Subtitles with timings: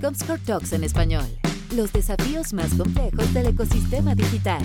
[0.00, 1.24] Comscore Talks en español.
[1.74, 4.60] Los desafíos más complejos del ecosistema digital.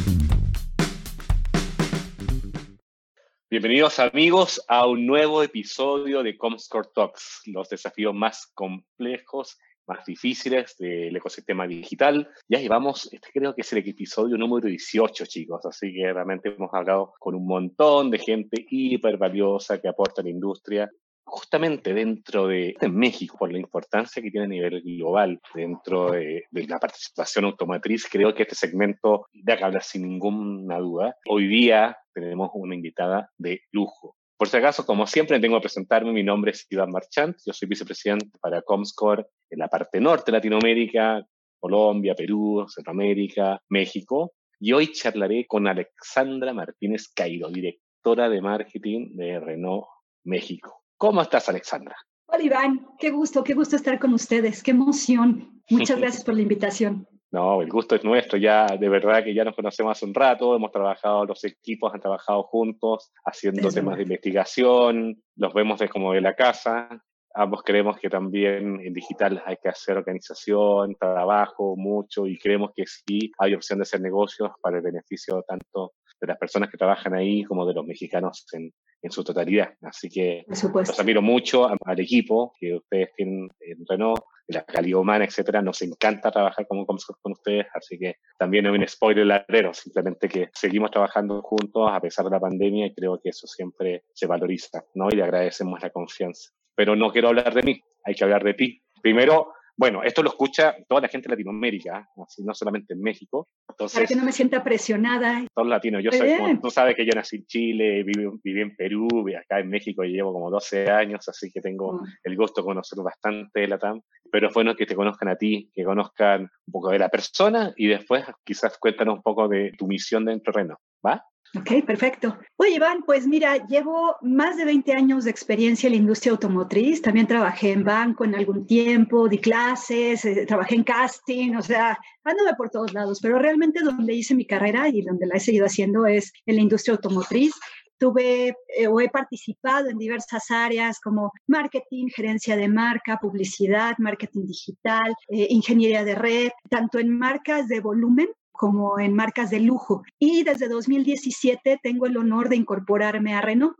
[3.50, 9.57] Bienvenidos amigos a un nuevo episodio de Comscore Talks, los desafíos más complejos,
[9.88, 12.27] más difíciles del ecosistema digital.
[12.48, 16.73] Ya llevamos, este creo que es el episodio número 18, chicos, así que realmente hemos
[16.73, 20.89] hablado con un montón de gente hiper valiosa que aporta la industria
[21.30, 26.79] justamente dentro de, México, por la importancia que tiene a nivel global dentro de, la
[26.79, 31.15] participación automotriz, creo que este segmento da que hablar sin ninguna duda.
[31.28, 34.16] Hoy día tenemos una invitada de lujo.
[34.38, 36.11] Por si acaso, como siempre, tengo que presentarme.
[36.11, 37.38] Mi nombre es Iván Marchant.
[37.45, 41.25] Yo soy vicepresidente para Comscore en la parte norte de Latinoamérica,
[41.59, 44.33] Colombia, Perú, Centroamérica, México.
[44.59, 49.88] Y hoy charlaré con Alexandra Martínez Cairo, directora de marketing de Renault
[50.23, 50.78] México.
[51.00, 51.95] ¿Cómo estás, Alexandra?
[52.28, 52.88] Hola, Iván.
[53.00, 54.62] Qué gusto, qué gusto estar con ustedes.
[54.62, 55.62] Qué emoción.
[55.70, 57.08] Muchas gracias por la invitación.
[57.31, 58.38] No, el gusto es nuestro.
[58.38, 60.58] Ya, de verdad que ya nos conocemos hace un rato.
[60.58, 65.23] Hemos trabajado, los equipos han trabajado juntos, haciendo temas de investigación.
[65.38, 66.89] Los vemos de como de la casa.
[67.34, 72.84] Ambos creemos que también en digital hay que hacer organización, trabajo, mucho, y creemos que
[72.86, 77.13] sí hay opción de hacer negocios para el beneficio tanto de las personas que trabajan
[77.13, 79.73] ahí como de los mexicanos en, en su totalidad.
[79.81, 85.00] Así que los admiro mucho al equipo que ustedes tienen en Renault, en la calidad
[85.00, 85.61] humana, etcétera.
[85.61, 90.28] Nos encanta trabajar como con, con ustedes, así que también es un spoiler ladrero, simplemente
[90.28, 94.28] que seguimos trabajando juntos a pesar de la pandemia y creo que eso siempre se
[94.28, 95.08] valoriza, ¿no?
[95.09, 96.52] Y le agradecemos la confianza.
[96.75, 98.81] Pero no quiero hablar de mí, hay que hablar de ti.
[99.02, 103.47] Primero, bueno, esto lo escucha toda la gente de Latinoamérica, así, no solamente en México.
[103.69, 105.45] Entonces, Para que no me sienta presionada.
[105.55, 106.03] Todos latinos.
[106.03, 109.07] Yo soy, tú sabes que yo nací en Chile, viví, en Perú,
[109.39, 112.07] acá en México y llevo como 12 años, así que tengo mm.
[112.25, 114.02] el gusto de conocer bastante de la TAM.
[114.30, 117.72] Pero es bueno que te conozcan a ti, que conozcan un poco de la persona
[117.77, 120.77] y después quizás cuéntanos un poco de tu misión dentro de Reno.
[121.07, 121.23] ¿Va?
[121.58, 122.38] Ok, perfecto.
[122.58, 127.01] Oye, Iván, pues mira, llevo más de 20 años de experiencia en la industria automotriz.
[127.01, 131.97] También trabajé en banco en algún tiempo, di clases, eh, trabajé en casting, o sea,
[132.23, 135.66] anduve por todos lados, pero realmente donde hice mi carrera y donde la he seguido
[135.66, 137.53] haciendo es en la industria automotriz.
[137.97, 144.46] Tuve eh, o he participado en diversas áreas como marketing, gerencia de marca, publicidad, marketing
[144.46, 148.28] digital, eh, ingeniería de red, tanto en marcas de volumen
[148.59, 150.03] como en marcas de lujo.
[150.20, 153.78] Y desde 2017 tengo el honor de incorporarme a Renault.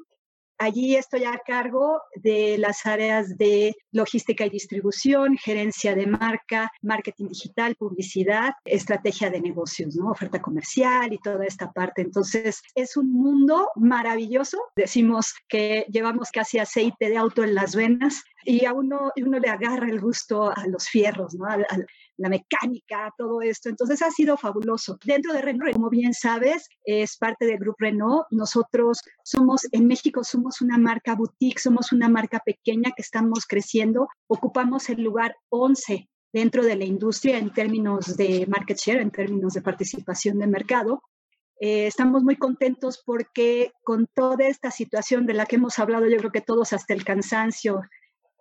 [0.58, 7.28] Allí estoy a cargo de las áreas de logística y distribución, gerencia de marca, marketing
[7.28, 10.12] digital, publicidad, estrategia de negocios, ¿no?
[10.12, 12.02] oferta comercial y toda esta parte.
[12.02, 14.60] Entonces, es un mundo maravilloso.
[14.78, 19.50] Decimos que llevamos casi aceite de auto en las venas y a uno, uno le
[19.50, 21.48] agarra el gusto a los fierros, ¿no?
[22.20, 23.70] La mecánica, todo esto.
[23.70, 24.98] Entonces ha sido fabuloso.
[25.06, 28.26] Dentro de Renault, como bien sabes, es parte del Grupo Renault.
[28.30, 34.10] Nosotros somos, en México somos una marca boutique, somos una marca pequeña que estamos creciendo.
[34.28, 39.54] Ocupamos el lugar 11 dentro de la industria en términos de market share, en términos
[39.54, 41.02] de participación de mercado.
[41.62, 46.18] Eh, estamos muy contentos porque con toda esta situación de la que hemos hablado, yo
[46.18, 47.82] creo que todos hasta el cansancio,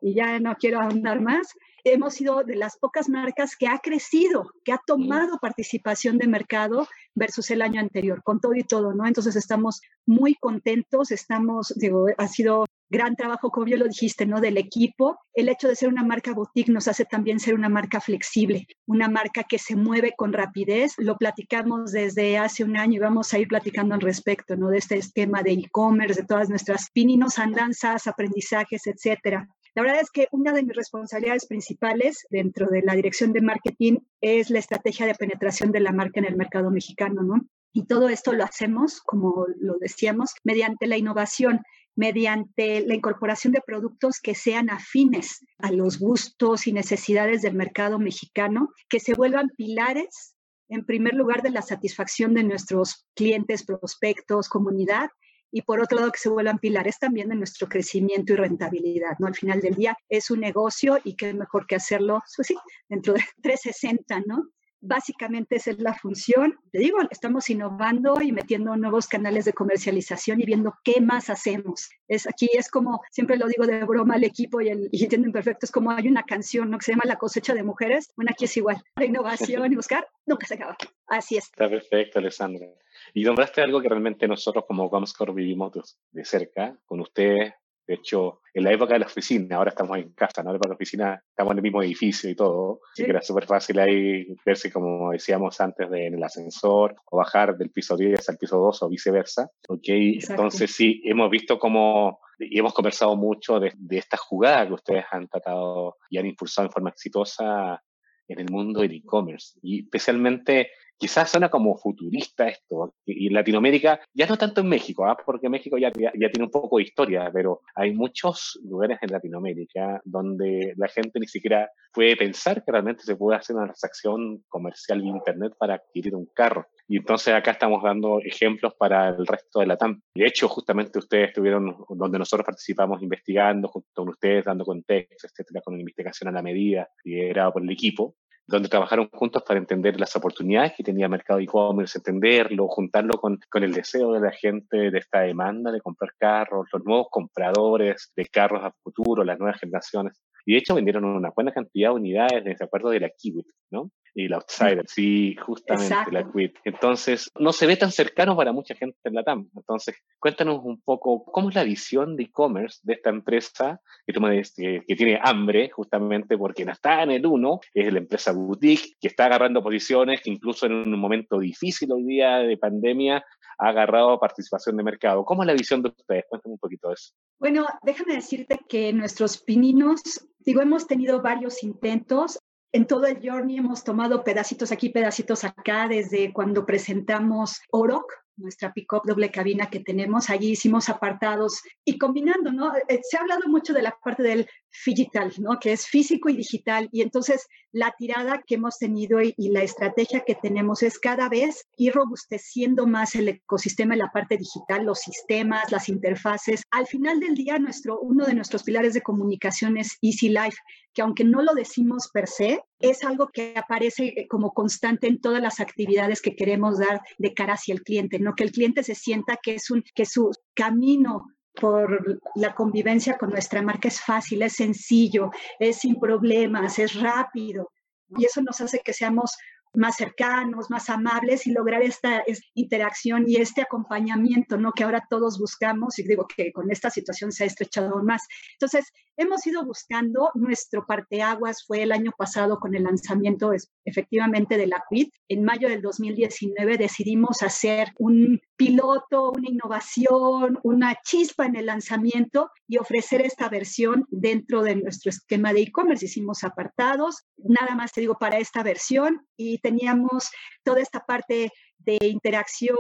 [0.00, 1.48] y ya no quiero ahondar más,
[1.84, 6.86] hemos sido de las pocas marcas que ha crecido, que ha tomado participación de mercado
[7.14, 9.06] versus el año anterior, con todo y todo, ¿no?
[9.06, 14.40] Entonces estamos muy contentos, estamos, digo, ha sido gran trabajo, como bien lo dijiste, ¿no?
[14.40, 15.18] Del equipo.
[15.34, 19.08] El hecho de ser una marca boutique nos hace también ser una marca flexible, una
[19.08, 20.94] marca que se mueve con rapidez.
[20.98, 24.68] Lo platicamos desde hace un año y vamos a ir platicando al respecto, ¿no?
[24.70, 29.48] De este esquema de e-commerce, de todas nuestras pininos andanzas, aprendizajes, etcétera.
[29.78, 33.98] La verdad es que una de mis responsabilidades principales dentro de la dirección de marketing
[34.20, 37.46] es la estrategia de penetración de la marca en el mercado mexicano, ¿no?
[37.72, 41.60] Y todo esto lo hacemos, como lo decíamos, mediante la innovación,
[41.94, 48.00] mediante la incorporación de productos que sean afines a los gustos y necesidades del mercado
[48.00, 50.34] mexicano, que se vuelvan pilares,
[50.69, 55.10] en primer lugar, de la satisfacción de nuestros clientes, prospectos, comunidad
[55.50, 59.26] y por otro lado que se vuelvan pilares también de nuestro crecimiento y rentabilidad, ¿no?
[59.26, 62.48] Al final del día es un negocio y qué mejor que hacerlo, pues
[62.88, 64.48] dentro de 360, ¿no?
[64.80, 66.58] Básicamente esa es la función.
[66.70, 71.90] Te digo, estamos innovando y metiendo nuevos canales de comercialización y viendo qué más hacemos.
[72.06, 75.32] Es aquí es como siempre lo digo de broma al equipo y, el, y entienden
[75.32, 76.78] perfecto, es como hay una canción ¿no?
[76.78, 78.12] que se llama La cosecha de mujeres.
[78.16, 78.82] Bueno, aquí es igual.
[78.96, 80.76] La innovación y buscar nunca se acaba.
[81.06, 81.44] Así es.
[81.44, 82.66] Está perfecto, Alessandra.
[83.14, 85.72] Y nombraste algo que realmente nosotros como Comscore vivimos
[86.10, 87.54] de, cerca, con ustedes,
[87.88, 90.50] De hecho, en la época de la oficina, ahora estamos en casa, ¿no?
[90.50, 93.11] En la época de la oficina estamos en el mismo edificio y todo, así que
[93.11, 97.70] era súper fácil ahí verse, como decíamos antes, de, en el ascensor o bajar del
[97.70, 99.50] piso 10 al piso 2 o viceversa.
[99.69, 99.88] ¿ok?
[99.88, 105.05] Entonces sí, hemos visto cómo y hemos conversado mucho de, de, esta jugada que ustedes
[105.11, 107.82] han tratado y han impulsado en forma exitosa
[108.29, 109.58] en el mundo del e-commerce.
[109.62, 115.06] Y especialmente quizás suena como futurista esto, y en Latinoamérica, ya no tanto en México,
[115.06, 115.16] ¿ah?
[115.24, 120.00] porque México ya, ya, tiene un poco de historia, pero hay muchos lugares en Latinoamérica
[120.04, 125.00] donde la gente ni siquiera puede pensar que realmente se puede hacer una transacción comercial
[125.00, 126.66] vía Internet para adquirir un carro.
[126.88, 130.00] Y entonces acá estamos dando ejemplos para el resto de la TAM.
[130.14, 135.60] De hecho, justamente ustedes estuvieron donde nosotros participamos investigando junto con ustedes, dando contexto, etcétera,
[135.62, 138.16] con una investigación a la medida liderada por el equipo
[138.48, 143.38] donde trabajaron juntos para entender las oportunidades que tenía el mercado e-commerce, entenderlo, juntarlo con,
[143.50, 148.10] con, el deseo de la gente de esta demanda de comprar carros, los nuevos compradores
[148.16, 150.18] de carros a futuro, las nuevas generaciones.
[150.46, 153.90] Y de hecho vendieron una buena cantidad de unidades de acuerdo de la Kiwit, ¿no?
[154.14, 156.56] Y la Outsider, sí, justamente la Quit.
[156.64, 159.49] Entonces, no se ve tan cercano para mucha gente en la TAM.
[159.55, 164.20] Entonces, cuéntanos un poco cómo es la visión de e-commerce de esta empresa que, tú
[164.20, 168.32] me que, que tiene hambre, justamente porque no está en el uno, es la empresa
[168.32, 173.25] boutique, que está agarrando posiciones que incluso en un momento difícil hoy día de pandemia
[173.58, 175.25] ha agarrado participación de mercado.
[175.25, 176.25] ¿Cómo es la visión de ustedes?
[176.28, 177.12] Cuéntame un poquito de eso.
[177.38, 180.00] Bueno, déjame decirte que nuestros pininos,
[180.38, 182.38] digo, hemos tenido varios intentos.
[182.73, 188.73] En todo el journey hemos tomado pedacitos aquí, pedacitos acá, desde cuando presentamos Oroc, nuestra
[188.73, 190.31] pick-up doble cabina que tenemos.
[190.31, 192.75] Allí hicimos apartados y combinando, ¿no?
[192.88, 194.49] Eh, se ha hablado mucho de la parte del
[194.85, 195.59] digital, ¿no?
[195.59, 196.88] Que es físico y digital.
[196.93, 201.67] Y entonces la tirada que hemos tenido y, la estrategia que tenemos es cada vez
[201.76, 206.62] ir robusteciendo más el ecosistema en la parte digital, los sistemas, las interfaces.
[206.70, 210.56] Al final del día, nuestro, uno de nuestros pilares de comunicación es Easy Life,
[210.93, 215.43] que aunque no lo decimos per se, es algo que aparece como constante en todas
[215.43, 218.35] las actividades que queremos dar de cara hacia el cliente, ¿no?
[218.35, 221.26] Que el cliente se sienta que es un, que su camino
[221.60, 227.70] por la convivencia con nuestra marca es fácil, es sencillo, es sin problemas, es rápido.
[228.16, 229.37] Y eso nos hace que seamos
[229.75, 232.25] más cercanos, más amables y lograr esta,
[232.55, 234.72] interacción y este acompañamiento, ¿no?
[234.72, 238.26] Que ahora todos buscamos y digo que con esta situación se ha estrechado más.
[238.55, 243.52] Entonces, hemos ido buscando, nuestro parteaguas fue el año pasado con el lanzamiento
[243.84, 245.12] efectivamente de la QUIT.
[245.30, 252.50] En mayo del 2019 decidimos hacer un piloto, una innovación, una chispa en el lanzamiento
[252.66, 256.06] y ofrecer esta versión dentro de nuestro esquema de e-commerce.
[256.06, 260.30] Hicimos apartados, nada más te digo para esta versión y teníamos
[260.64, 262.78] toda esta parte de interacción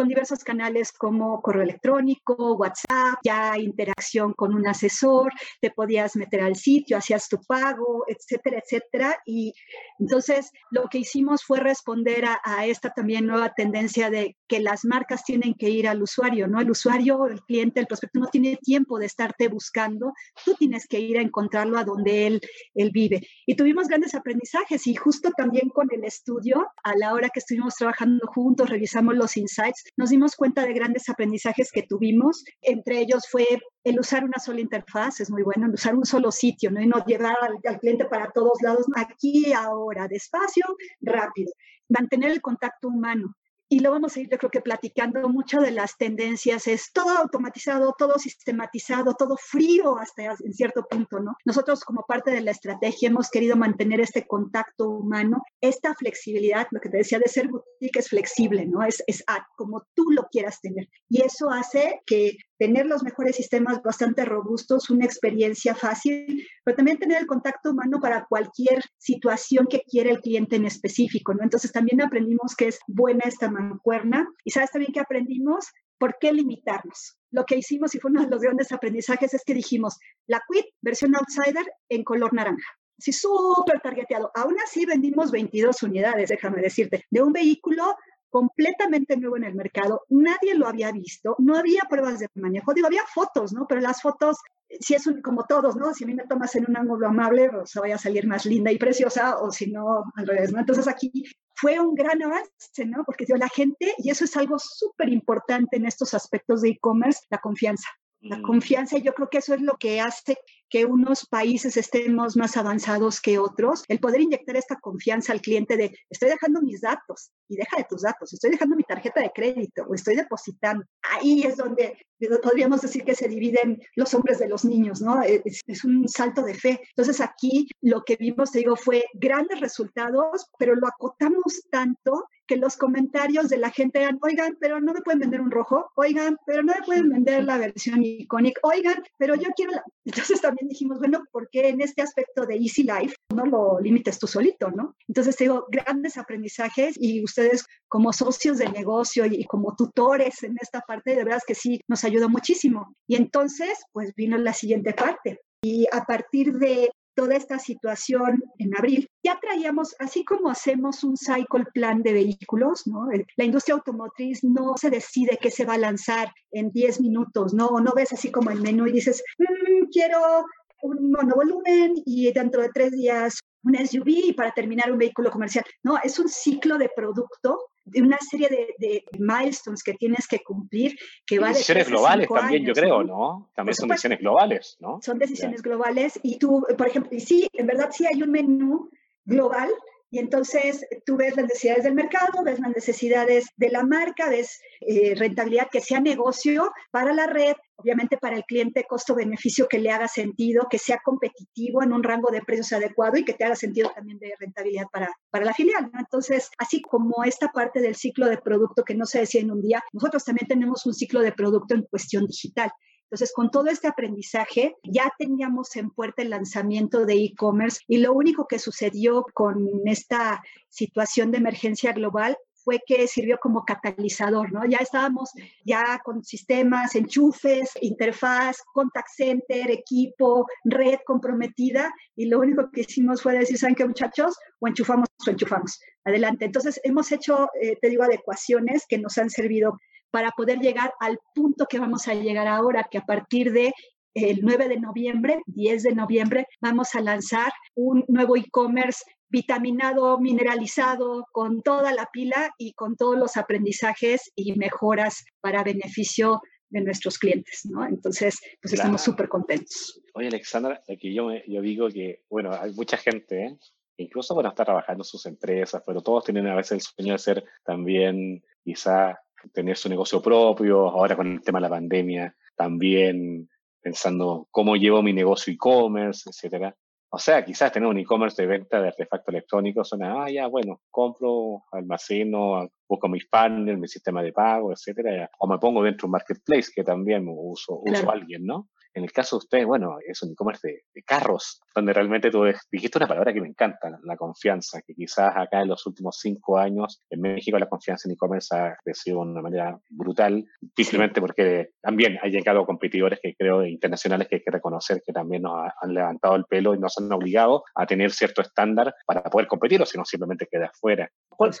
[0.00, 5.30] con diversos canales como correo electrónico, WhatsApp, ya interacción con un asesor,
[5.60, 9.18] te podías meter al sitio, hacías tu pago, etcétera, etcétera.
[9.26, 9.52] Y
[9.98, 14.86] entonces lo que hicimos fue responder a, a, esta también nueva tendencia de que las
[14.86, 16.62] marcas tienen que ir al usuario, ¿no?
[16.62, 20.14] El usuario, el cliente, el prospecto no tiene tiempo de estarte buscando,
[20.46, 22.40] tú tienes que ir a encontrarlo a donde él,
[22.74, 23.20] él vive.
[23.44, 27.74] Y tuvimos grandes aprendizajes y justo también con el estudio, a la hora que estuvimos
[27.74, 32.44] trabajando juntos, revisamos los insights, nos dimos cuenta de grandes aprendizajes que tuvimos.
[32.62, 33.46] Entre ellos fue
[33.84, 36.80] el usar una sola interfaz, es muy bueno, el usar un solo sitio, ¿no?
[36.80, 40.64] Y no llevar al, al cliente para todos lados, aquí, ahora, despacio,
[41.00, 41.52] rápido.
[41.88, 43.34] Mantener el contacto humano
[43.72, 47.16] y lo vamos a ir, yo creo que platicando mucho de las tendencias, es todo
[47.16, 51.36] automatizado, todo sistematizado, todo frío hasta en cierto punto, ¿no?
[51.44, 56.80] Nosotros como parte de la estrategia hemos querido mantener este contacto humano, esta flexibilidad, lo
[56.80, 58.82] que te decía de ser boutique es flexible, ¿no?
[58.82, 59.24] Es, es
[59.56, 60.88] como tú lo quieras tener.
[61.08, 66.98] Y eso hace que tener los mejores sistemas bastante robustos, una experiencia fácil, pero también
[66.98, 71.42] tener el contacto humano para cualquier situación que quiera el cliente en específico, ¿no?
[71.42, 76.34] Entonces también aprendimos que es buena esta mancuerna y sabes también que aprendimos por qué
[76.34, 77.16] limitarnos.
[77.30, 80.66] Lo que hicimos y fue uno de los grandes aprendizajes es que dijimos, la Quit
[80.82, 82.66] versión Outsider en color naranja.
[82.98, 84.30] Sí, súper targeteado.
[84.34, 87.96] Aún así vendimos 22 unidades, déjame decirte, de un vehículo
[88.30, 92.86] completamente nuevo en el mercado, nadie lo había visto, no había pruebas de manejo, digo,
[92.86, 93.66] había fotos, ¿no?
[93.68, 94.38] Pero las fotos,
[94.80, 95.92] si es un, como todos, ¿no?
[95.92, 98.70] Si a mí me tomas en un ángulo amable, pues vaya a salir más linda
[98.72, 100.60] y preciosa, o si no, al revés, ¿no?
[100.60, 103.04] Entonces aquí fue un gran avance, ¿no?
[103.04, 107.20] Porque dio la gente, y eso es algo súper importante en estos aspectos de e-commerce,
[107.30, 107.88] la confianza.
[108.22, 110.36] La confianza, y yo creo que eso es lo que hace
[110.70, 115.76] que unos países estemos más avanzados que otros, el poder inyectar esta confianza al cliente
[115.76, 119.32] de estoy dejando mis datos y deja de tus datos, estoy dejando mi tarjeta de
[119.34, 120.84] crédito o estoy depositando.
[121.02, 121.98] Ahí es donde
[122.42, 125.22] podríamos decir que se dividen los hombres de los niños, ¿no?
[125.22, 126.80] Es, es un salto de fe.
[126.90, 132.56] Entonces aquí lo que vimos, te digo, fue grandes resultados, pero lo acotamos tanto que
[132.56, 136.36] los comentarios de la gente eran, oigan, pero no me pueden vender un rojo, oigan,
[136.46, 139.84] pero no me pueden vender la versión icónica, oigan, pero yo quiero la...
[140.04, 144.18] Entonces también dijimos, bueno, ¿por qué en este aspecto de Easy Life no lo limites
[144.18, 144.96] tú solito, no?
[145.08, 150.80] Entonces digo, grandes aprendizajes y ustedes como socios de negocio y como tutores en esta
[150.80, 152.94] parte, de verdad que sí, nos ayudó muchísimo.
[153.08, 155.40] Y entonces, pues vino la siguiente parte.
[155.62, 161.16] Y a partir de toda esta situación en abril, ya traíamos, así como hacemos un
[161.16, 163.08] cycle plan de vehículos, ¿no?
[163.36, 167.80] La industria automotriz no se decide qué se va a lanzar en 10 minutos, ¿no?
[167.80, 170.44] no ves así como el menú y dices, mm, quiero
[170.82, 175.64] un monovolumen y dentro de tres días un SUV para terminar un vehículo comercial.
[175.82, 180.96] No, es un ciclo de producto de una serie de, milestones que tienes que cumplir
[181.26, 185.62] que va decisiones globales también yo creo no también son decisiones globales no son decisiones
[185.62, 188.90] globales y tú por ejemplo y sí en verdad sí hay un menú
[189.24, 189.70] global
[190.10, 194.60] y entonces tú ves las necesidades del mercado, ves las necesidades de la marca, ves
[194.80, 199.90] eh, rentabilidad que sea negocio para la red, obviamente para el cliente costo-beneficio que le
[199.90, 203.56] haga sentido, que sea competitivo en un rango de precios adecuado y que te haga
[203.56, 205.90] sentido también de rentabilidad para, para la filial.
[205.98, 209.60] Entonces, así como esta parte del ciclo de producto que no se decía en un
[209.60, 212.70] día, nosotros también tenemos un ciclo de producto en cuestión digital.
[213.10, 218.12] Entonces, con todo este aprendizaje, ya teníamos en puerta el lanzamiento de e-commerce y lo
[218.12, 224.64] único que sucedió con esta situación de emergencia global fue que sirvió como catalizador, ¿no?
[224.66, 225.30] Ya estábamos
[225.64, 233.22] ya con sistemas, enchufes, interfaz, contact center, equipo, red comprometida y lo único que hicimos
[233.22, 234.36] fue decir, ¿saben qué muchachos?
[234.58, 235.80] O enchufamos o enchufamos.
[236.04, 236.44] Adelante.
[236.44, 239.78] Entonces hemos hecho, eh, te digo, adecuaciones que nos han servido
[240.10, 243.72] para poder llegar al punto que vamos a llegar ahora, que a partir de
[244.14, 251.26] el 9 de noviembre, 10 de noviembre, vamos a lanzar un nuevo e-commerce vitaminado, mineralizado,
[251.32, 257.18] con toda la pila y con todos los aprendizajes y mejoras para beneficio de nuestros
[257.18, 257.84] clientes, ¿no?
[257.84, 260.00] Entonces, pues estamos súper contentos.
[260.14, 263.58] Oye, Alexandra, aquí yo, yo digo que, bueno, hay mucha gente, ¿eh?
[263.96, 267.18] incluso, bueno, está trabajando en sus empresas, pero todos tienen a veces el sueño de
[267.18, 269.20] ser también quizá
[269.52, 273.48] tener su negocio propio, ahora con el tema de la pandemia, también
[273.80, 276.76] pensando cómo llevo mi negocio e-commerce, etcétera.
[277.12, 280.80] O sea, quizás tener un e-commerce de venta de artefactos electrónicos suena, ah, ya, bueno,
[280.90, 286.06] compro, almaceno, busco mis partners, mi sistema de pago, etcétera, o me pongo dentro de
[286.06, 288.68] un marketplace que también uso, uso alguien, ¿no?
[288.94, 292.98] En el caso de ustedes, bueno, es un e-commerce de, carros, donde realmente tú dijiste
[292.98, 297.02] una palabra que me encanta, la confianza, que quizás acá en los últimos cinco años
[297.10, 300.44] en México la confianza en e-commerce ha crecido de una manera brutal,
[300.76, 305.42] simplemente porque también hay llegado competidores que creo internacionales que hay que reconocer que también
[305.42, 309.48] nos han levantado el pelo y nos han obligado a tener cierto estándar para poder
[309.48, 311.10] competir o si no simplemente queda afuera.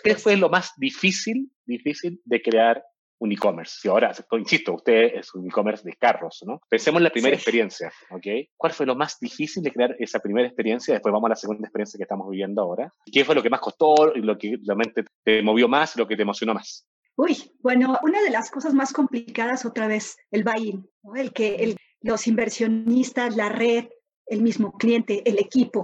[0.04, 2.84] ¿Qué fue lo más difícil, difícil de crear
[3.20, 3.80] un e-commerce.
[3.84, 6.60] Y ahora, insisto, usted es un e-commerce de carros, ¿no?
[6.68, 8.26] Pensemos en la primera experiencia, ¿ok?
[8.56, 10.94] ¿Cuál fue lo más difícil de crear esa primera experiencia?
[10.94, 12.92] Después vamos a la segunda experiencia que estamos viviendo ahora.
[13.10, 16.16] ¿Qué fue lo que más costó y lo que realmente te movió más, lo que
[16.16, 16.86] te emocionó más?
[17.16, 22.26] Uy, bueno, una de las cosas más complicadas otra vez, el buy-in, el que los
[22.26, 23.88] inversionistas, la red,
[24.26, 25.82] el mismo cliente, el equipo,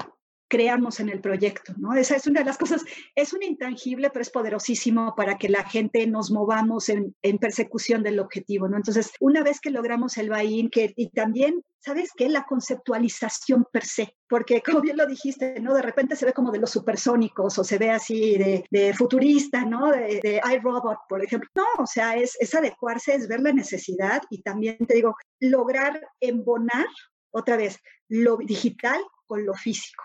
[0.49, 1.95] creamos en el proyecto, ¿no?
[1.95, 2.85] Esa es una de las cosas,
[3.15, 8.19] es un intangible, pero es poderosísimo para que la gente nos movamos en, persecución del
[8.21, 8.77] objetivo, ¿no?
[8.77, 12.29] Entonces, una vez que logramos el buy-in, que, y también, ¿sabes qué?
[12.29, 15.75] La conceptualización per se, porque como bien lo dijiste, ¿no?
[15.75, 19.91] De repente se ve como de los supersónicos o se ve así de, futurista, ¿no?
[19.91, 21.51] De, iRobot, por ejemplo.
[21.55, 26.01] No, o sea, es, es adecuarse, es ver la necesidad y también, te digo, lograr
[26.21, 26.87] embonar
[27.31, 30.03] otra vez lo digital con lo físico.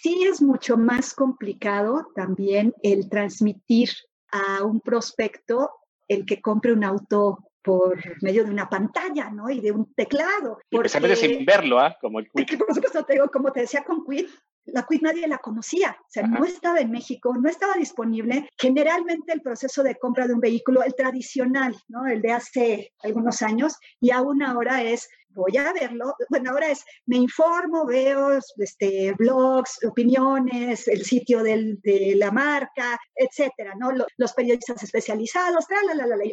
[0.00, 3.90] Sí es mucho más complicado también el transmitir
[4.30, 5.70] a un prospecto
[6.06, 9.50] el que compre un auto por medio de una pantalla, ¿no?
[9.50, 10.58] Y de un teclado.
[10.70, 11.96] Porque, sin verlo, ¿ah?
[12.00, 12.46] Como el Quid.
[12.58, 14.26] Por supuesto, te digo, como te decía con Quid,
[14.66, 18.48] la Quid nadie la conocía, o sea, no estaba en México, no estaba disponible.
[18.56, 22.06] Generalmente el proceso de compra de un vehículo, el tradicional, ¿no?
[22.06, 26.14] El de hace algunos años, y aún ahora es voy a verlo.
[26.28, 32.98] Bueno, ahora es, me informo, veo este, blogs, opiniones, el sitio del, de la marca,
[33.14, 33.92] etcétera, ¿no?
[33.92, 35.66] Los, periodistas especializados,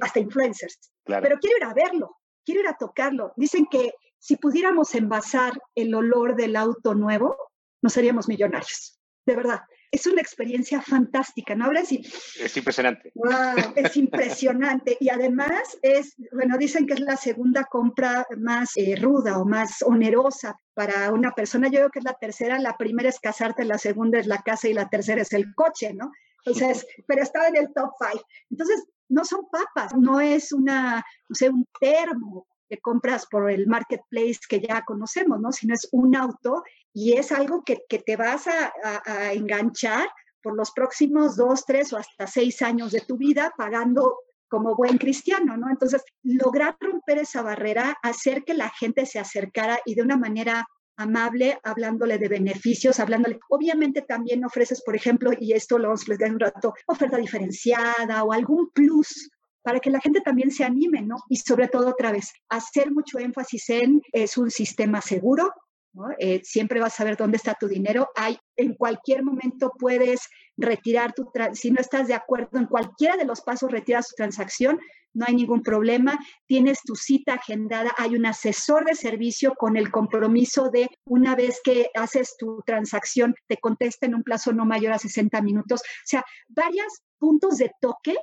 [0.01, 0.91] hasta influencers.
[1.05, 3.33] Pero quiero ir a verlo, quiero ir a tocarlo.
[3.35, 7.37] Dicen que si pudiéramos envasar el olor del auto nuevo,
[7.81, 8.99] no seríamos millonarios.
[9.25, 9.61] De verdad,
[9.95, 11.65] es una experiencia fantástica, ¿no?
[11.65, 12.05] Ahora sí.
[12.39, 13.11] Es impresionante.
[13.15, 14.97] Wow, es impresionante.
[14.99, 19.81] Y además es, bueno, dicen que es la segunda compra más eh, ruda o más
[19.83, 21.67] onerosa para una persona.
[21.67, 22.59] Yo creo que es la tercera.
[22.59, 25.93] La primera es casarte, la segunda es la casa y la tercera es el coche,
[25.93, 26.11] ¿no?
[26.45, 28.21] Entonces, pero está en el top five.
[28.49, 33.67] Entonces, no son papas, no es una, no sé, un termo que compras por el
[33.67, 35.51] marketplace que ya conocemos, ¿no?
[35.51, 40.07] Sino es un auto y es algo que, te vas a, enganchar
[40.41, 44.97] por los próximos dos, tres o hasta seis años de tu vida pagando como buen
[44.97, 45.69] cristiano, ¿no?
[45.69, 50.65] Entonces, lograr romper esa barrera, hacer que la gente se acercara y de una manera
[50.97, 53.39] amable, hablándole de beneficios, hablándole.
[53.49, 58.23] Obviamente también ofreces, por ejemplo, y esto lo vamos a explicar un rato, oferta diferenciada
[58.23, 59.29] o algún plus
[59.65, 61.15] para que la gente también se anime, ¿no?
[61.27, 65.51] Y sobre todo, otra vez, hacer mucho énfasis en es un sistema seguro,
[65.91, 66.03] ¿no?
[66.19, 68.09] Eh, siempre vas a saber dónde está tu dinero.
[68.15, 73.25] Hay, en cualquier momento puedes retirar tu, si no estás de acuerdo en cualquiera de
[73.25, 74.79] los pasos, retiras tu transacción,
[75.15, 76.19] no hay ningún problema.
[76.45, 81.59] Tienes tu cita agendada, hay un asesor de servicio con el compromiso de una vez
[81.63, 85.81] que haces tu transacción, te contesta en un plazo no mayor a 60 minutos.
[85.81, 88.15] O sea, varios puntos de toque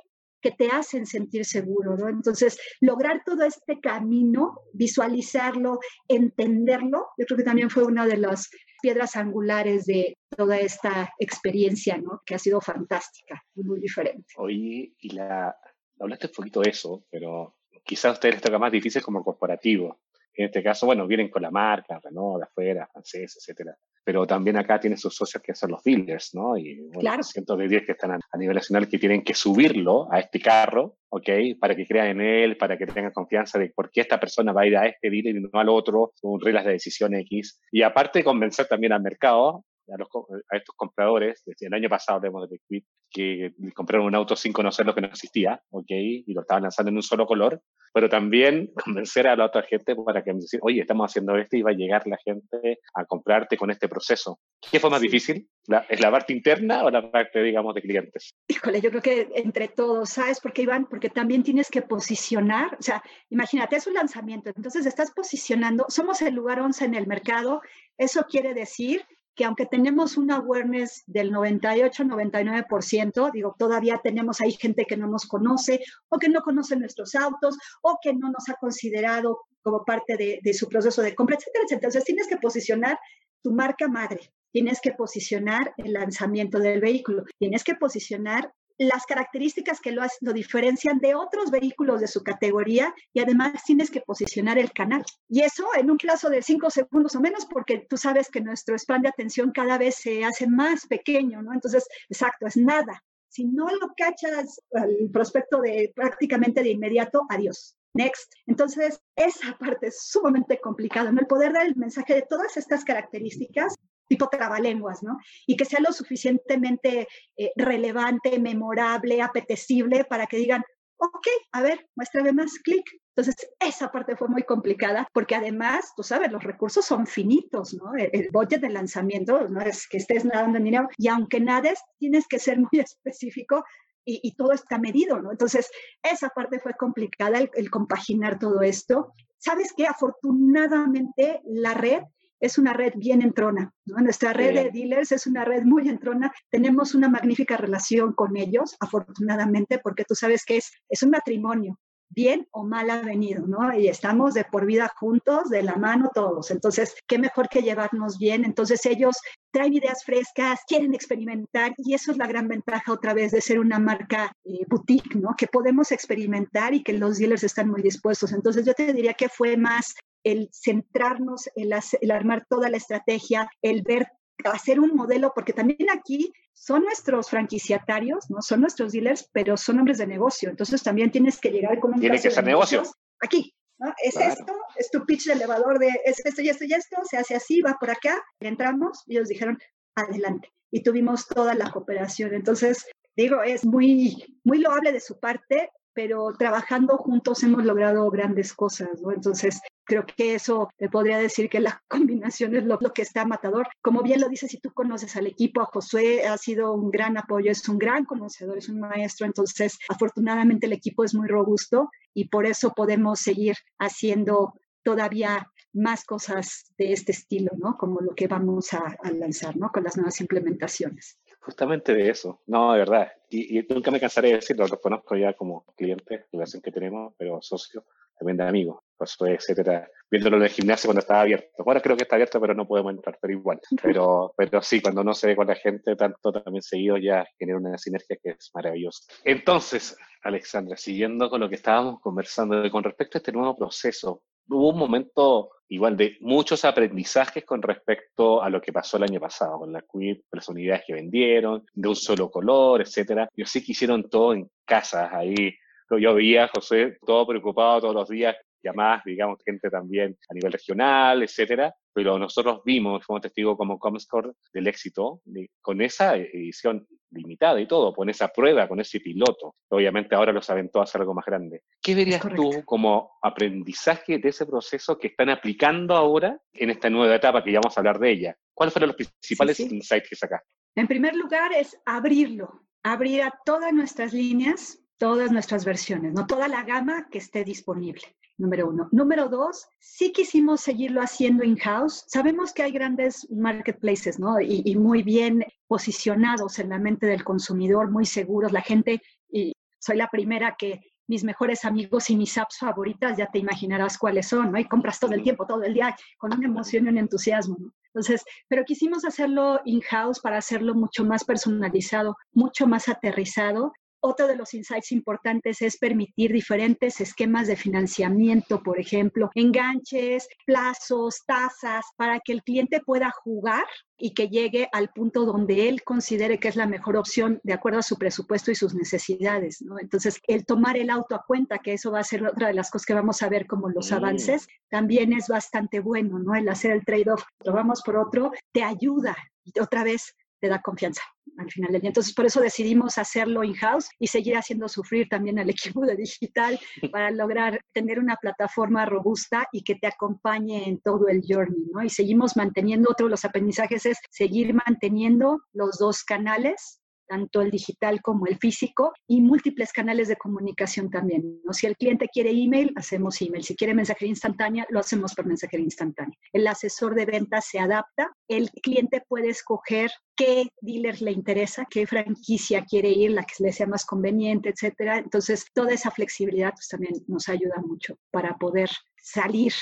[0.43, 2.09] que te hacen sentir seguro, ¿no?
[2.09, 8.49] Entonces, lograr todo este camino, visualizarlo, entenderlo, yo creo que también fue una de las
[8.81, 12.21] piedras angulares de toda esta experiencia, ¿no?
[12.25, 14.33] Que ha sido fantástica y muy diferente.
[14.37, 15.55] Oye, y la,
[15.99, 20.01] hablaste un poquito de eso, pero quizás a ustedes les toca más difícil como corporativo.
[20.35, 24.57] En este caso, bueno, vienen con la marca, Renault, de afuera, francés, etcétera pero también
[24.57, 26.57] acá tiene sus socios que son los dealers, ¿no?
[26.57, 27.23] Y bueno, claro.
[27.23, 30.97] cientos de dealers que están a, nivel nacional que tienen que subirlo a este carro,
[31.09, 31.29] ¿ok?
[31.59, 34.61] Para que crean en él, para que tengan confianza de por qué esta persona va
[34.61, 37.61] a ir a este dealer y no al otro, con reglas de decisión X.
[37.71, 40.07] Y aparte convencer también al mercado a, los,
[40.51, 44.85] a, estos compradores, el año pasado tenemos de Quit, que compraron un auto sin conocer
[44.85, 45.89] lo que no existía, ¿ok?
[45.89, 47.61] Y lo estaban lanzando en un solo color,
[47.93, 51.55] pero también convencer a la otra gente para que me digan, oye, estamos haciendo esto
[51.55, 54.39] y va a llegar la gente a comprarte con este proceso.
[54.71, 55.47] ¿Qué fue más difícil?
[55.89, 58.31] ¿Es la parte interna o la parte, digamos, de clientes?
[58.47, 60.87] Híjole, yo creo que entre todos, ¿sabes por qué, Iván?
[60.87, 66.21] Porque también tienes que posicionar, o sea, imagínate, es un lanzamiento, entonces estás posicionando, somos
[66.21, 67.61] el lugar 11 en el mercado,
[67.97, 74.85] eso quiere decir que aunque tenemos una awareness del 98-99%, digo, todavía tenemos ahí gente
[74.85, 78.55] que no nos conoce o que no conoce nuestros autos o que no nos ha
[78.55, 81.87] considerado como parte de, de su proceso de compra, etcétera, etcétera.
[81.87, 82.99] Entonces tienes que posicionar
[83.41, 89.79] tu marca madre, tienes que posicionar el lanzamiento del vehículo, tienes que posicionar las características
[89.79, 94.57] que lo, lo, diferencian de otros vehículos de su categoría y además tienes que posicionar
[94.57, 95.03] el canal.
[95.29, 98.77] Y eso en un plazo de cinco segundos o menos, porque tú sabes que nuestro
[98.77, 101.53] span de atención cada vez se hace más pequeño, ¿no?
[101.53, 103.03] Entonces, exacto, es nada.
[103.29, 107.75] Si no lo cachas al prospecto de prácticamente de inmediato, adiós.
[107.95, 108.33] Next.
[108.47, 111.19] Entonces, esa parte es sumamente complicada, ¿no?
[111.19, 113.75] El poder dar el mensaje de todas estas características
[114.07, 115.17] tipo trabalenguas, ¿no?
[115.47, 120.63] Y que sea lo suficientemente eh, relevante, memorable, apetecible para que digan,
[120.97, 122.85] ok, a ver, muéstrame más, clic.
[123.15, 127.93] Entonces, esa parte fue muy complicada porque además, tú sabes, los recursos son finitos, ¿no?
[127.95, 132.27] El, budget de lanzamiento no es que estés nadando en dinero y aunque nades, tienes
[132.27, 133.63] que ser muy específico
[134.05, 135.31] y, y, todo está medido, ¿no?
[135.31, 135.69] Entonces,
[136.01, 139.13] esa parte fue complicada, el, el compaginar todo esto.
[139.37, 139.87] ¿Sabes qué?
[139.87, 142.01] Afortunadamente, la red
[142.43, 143.71] es una red bien entrona.
[143.85, 146.29] Nuestra red de dealers es una red muy entrona.
[146.51, 151.79] Tenemos una magnífica relación con ellos, afortunadamente, porque tú sabes que es, es un matrimonio
[152.09, 153.73] bien o mal avenido, ¿no?
[153.73, 156.51] Y estamos de por vida juntos, de la mano todos.
[156.51, 158.43] Entonces, qué mejor que llevarnos bien.
[158.43, 159.15] Entonces, ellos
[159.53, 163.57] traen ideas frescas, quieren experimentar y eso es la gran ventaja otra vez de ser
[163.57, 165.33] una marca eh, boutique, ¿no?
[165.37, 168.33] Que podemos experimentar y que los dealers están muy dispuestos.
[168.33, 173.49] Entonces, yo te diría que fue más el centrarnos, el, el armar toda la estrategia,
[173.61, 174.07] el ver
[174.45, 178.41] hacer un modelo, porque también aquí son nuestros franquiciatarios, ¿no?
[178.41, 180.49] Son nuestros dealers, pero son hombres de negocio.
[180.49, 182.83] Entonces también tienes que llegar con un Tiene que ser negocio.
[183.21, 183.93] Aquí, ¿no?
[184.03, 187.17] Es esto, es tu pitch de elevador de es esto y esto y esto, se
[187.17, 188.21] hace así, va por acá.
[188.39, 189.57] Entramos y ellos dijeron,
[189.95, 190.51] adelante.
[190.71, 192.33] Y tuvimos toda la cooperación.
[192.33, 198.53] Entonces, digo, es muy, muy loable de su parte, pero trabajando juntos hemos logrado grandes
[198.53, 199.11] cosas, ¿no?
[199.11, 203.67] Entonces, creo que eso te podría decir que la combinación es lo, que está matador.
[203.81, 207.17] Como bien lo dices, si tú conoces al equipo, a Josué ha sido un gran
[207.17, 211.89] apoyo, es un gran conocedor, es un maestro, entonces afortunadamente el equipo es muy robusto
[212.13, 217.77] y por eso podemos seguir haciendo todavía más cosas de este estilo, ¿no?
[217.77, 219.71] Como lo que vamos a, lanzar, ¿no?
[219.71, 221.19] Con las nuevas implementaciones.
[221.39, 223.11] Justamente de eso, no, de verdad.
[223.29, 227.41] Y, nunca me cansaré de decirlo, lo conozco ya como cliente, relación que tenemos, pero
[227.41, 227.85] socio,
[228.17, 228.83] también de amigos,
[229.17, 229.89] pues, etcétera.
[230.09, 231.63] Viéndolo en el gimnasio cuando estaba abierto.
[231.63, 233.59] Bueno, creo que está abierto, pero no podemos entrar, pero igual.
[233.81, 237.57] Pero, pero sí, cuando no se ve con la gente tanto también seguido, ya genera
[237.57, 239.03] una sinergia que es maravillosa.
[239.23, 244.69] Entonces, Alexandra, siguiendo con lo que estábamos conversando, con respecto a este nuevo proceso, hubo
[244.69, 249.59] un momento igual de muchos aprendizajes con respecto a lo que pasó el año pasado,
[249.59, 249.83] con las
[250.31, 253.27] las unidades que vendieron, de un solo color, etcétera.
[253.35, 255.55] Yo sí que hicieron todo en casa, ahí
[255.99, 260.51] yo veía a José todo preocupado todos los días, llamadas, digamos, gente también a nivel
[260.51, 265.21] regional, etcétera, pero nosotros vimos, fuimos testigos como Comscore del éxito
[265.61, 269.55] con esa edición limitada y todo, con esa prueba, con ese piloto.
[269.69, 271.61] Obviamente ahora los aventó a hacer algo más grande.
[271.81, 277.15] ¿Qué verías tú como aprendizaje de ese proceso que están aplicando ahora en esta nueva
[277.15, 278.37] etapa que ya vamos a hablar de ella?
[278.53, 280.47] ¿Cuáles fueron los principales insights que sacaste?
[280.75, 286.47] En primer lugar es abrirlo, abrir a todas nuestras líneas todas nuestras versiones, no toda
[286.47, 288.03] la gama que esté disponible.
[288.37, 288.87] Número uno.
[288.93, 292.05] Número dos, sí quisimos seguirlo haciendo in-house.
[292.07, 294.39] Sabemos que hay grandes marketplaces, ¿no?
[294.39, 298.53] Y, muy bien posicionados en la mente del consumidor, muy seguros.
[298.53, 303.29] La gente, y soy la primera que mis mejores amigos y mis apps favoritas, ya
[303.29, 304.57] te imaginarás cuáles son, ¿no?
[304.57, 307.73] Y compras todo el tiempo, todo el día, con una emoción y un entusiasmo, ¿no?
[307.87, 314.35] Entonces, pero quisimos hacerlo in-house para hacerlo mucho más personalizado, mucho más aterrizado otro de
[314.35, 322.19] los insights importantes es permitir diferentes esquemas de financiamiento, por ejemplo, enganches, plazos, tasas, para
[322.19, 323.65] que el cliente pueda jugar
[323.97, 327.79] y que llegue al punto donde él considere que es la mejor opción de acuerdo
[327.79, 329.79] a su presupuesto y sus necesidades, ¿no?
[329.79, 332.69] Entonces, el tomar el auto a cuenta, que eso va a ser otra de las
[332.69, 333.95] cosas que vamos a ver como los mm.
[333.95, 336.35] avances, también es bastante bueno, ¿no?
[336.35, 339.15] El hacer el trade-off, lo vamos por otro, te ayuda
[339.59, 341.01] otra vez te da confianza
[341.37, 341.87] al final del día.
[341.91, 346.59] Entonces, por eso decidimos hacerlo in-house y seguir haciendo sufrir también al equipo de digital
[346.91, 351.81] para lograr tener una plataforma robusta y que te acompañe en todo el journey, ¿no?
[351.81, 356.82] Y seguimos manteniendo, otro de los aprendizajes es seguir manteniendo los dos canales
[357.13, 361.41] tanto el digital como el físico, y múltiples canales de comunicación también.
[361.43, 361.53] ¿no?
[361.53, 363.43] Si el cliente quiere email, hacemos email.
[363.43, 366.17] Si quiere mensajería instantánea, lo hacemos por mensajería instantánea.
[366.31, 368.11] El asesor de ventas se adapta.
[368.27, 373.51] El cliente puede escoger qué dealer le interesa, qué franquicia quiere ir, la que le
[373.51, 374.97] sea más conveniente, etcétera.
[374.97, 379.53] Entonces, toda esa flexibilidad pues, también nos ayuda mucho para poder salir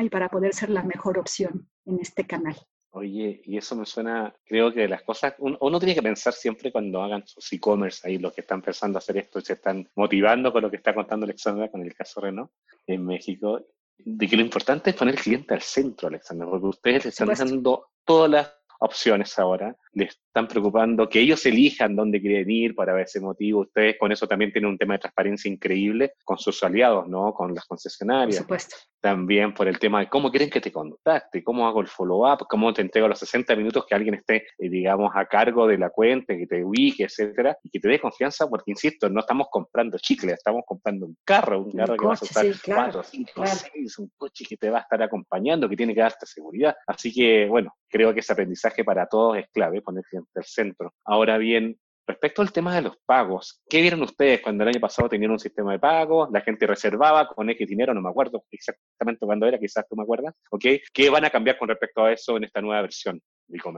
[0.00, 2.56] y para poder ser la mejor opción en este canal.
[2.90, 7.02] Oye, y eso me suena, creo que las cosas, uno, tiene que pensar siempre cuando
[7.02, 10.62] hagan sus e-commerce ahí, los que están pensando hacer esto y se están motivando con
[10.62, 12.50] lo que está contando Alexandra con el caso Renault
[12.86, 13.60] en México,
[13.98, 17.28] de que lo importante es poner el cliente al centro, Alexandra, porque ustedes le están
[17.28, 23.00] dando todas las opciones ahora, les están preocupando que ellos elijan dónde quieren ir para
[23.02, 23.60] ese motivo.
[23.60, 27.32] Ustedes con eso también tienen un tema de transparencia increíble con sus aliados, ¿no?
[27.34, 28.38] Con las concesionarias.
[28.38, 28.76] Por supuesto.
[29.00, 32.72] También por el tema de cómo quieren que te contacte, cómo hago el follow-up, cómo
[32.72, 36.36] te entrego los 60 minutos que alguien esté, eh, digamos, a cargo de la cuenta,
[36.36, 40.34] que te ubique, etcétera, y que te dé confianza, porque insisto, no estamos comprando chicles,
[40.34, 44.44] estamos comprando un carro, un carro que va a usar cuatro, cinco, seis, un coche
[44.48, 46.74] que te va a estar acompañando, que tiene que darte seguridad.
[46.86, 50.92] Así que, bueno, creo que ese aprendizaje para todos es clave, poner del centro.
[51.04, 55.08] Ahora bien, respecto al tema de los pagos, ¿qué vieron ustedes cuando el año pasado
[55.08, 56.28] tenían un sistema de pago?
[56.32, 60.02] La gente reservaba con X dinero, no me acuerdo exactamente cuándo era, quizás tú me
[60.02, 60.64] acuerdas, ¿ok?
[60.92, 63.20] ¿Qué van a cambiar con respecto a eso en esta nueva versión?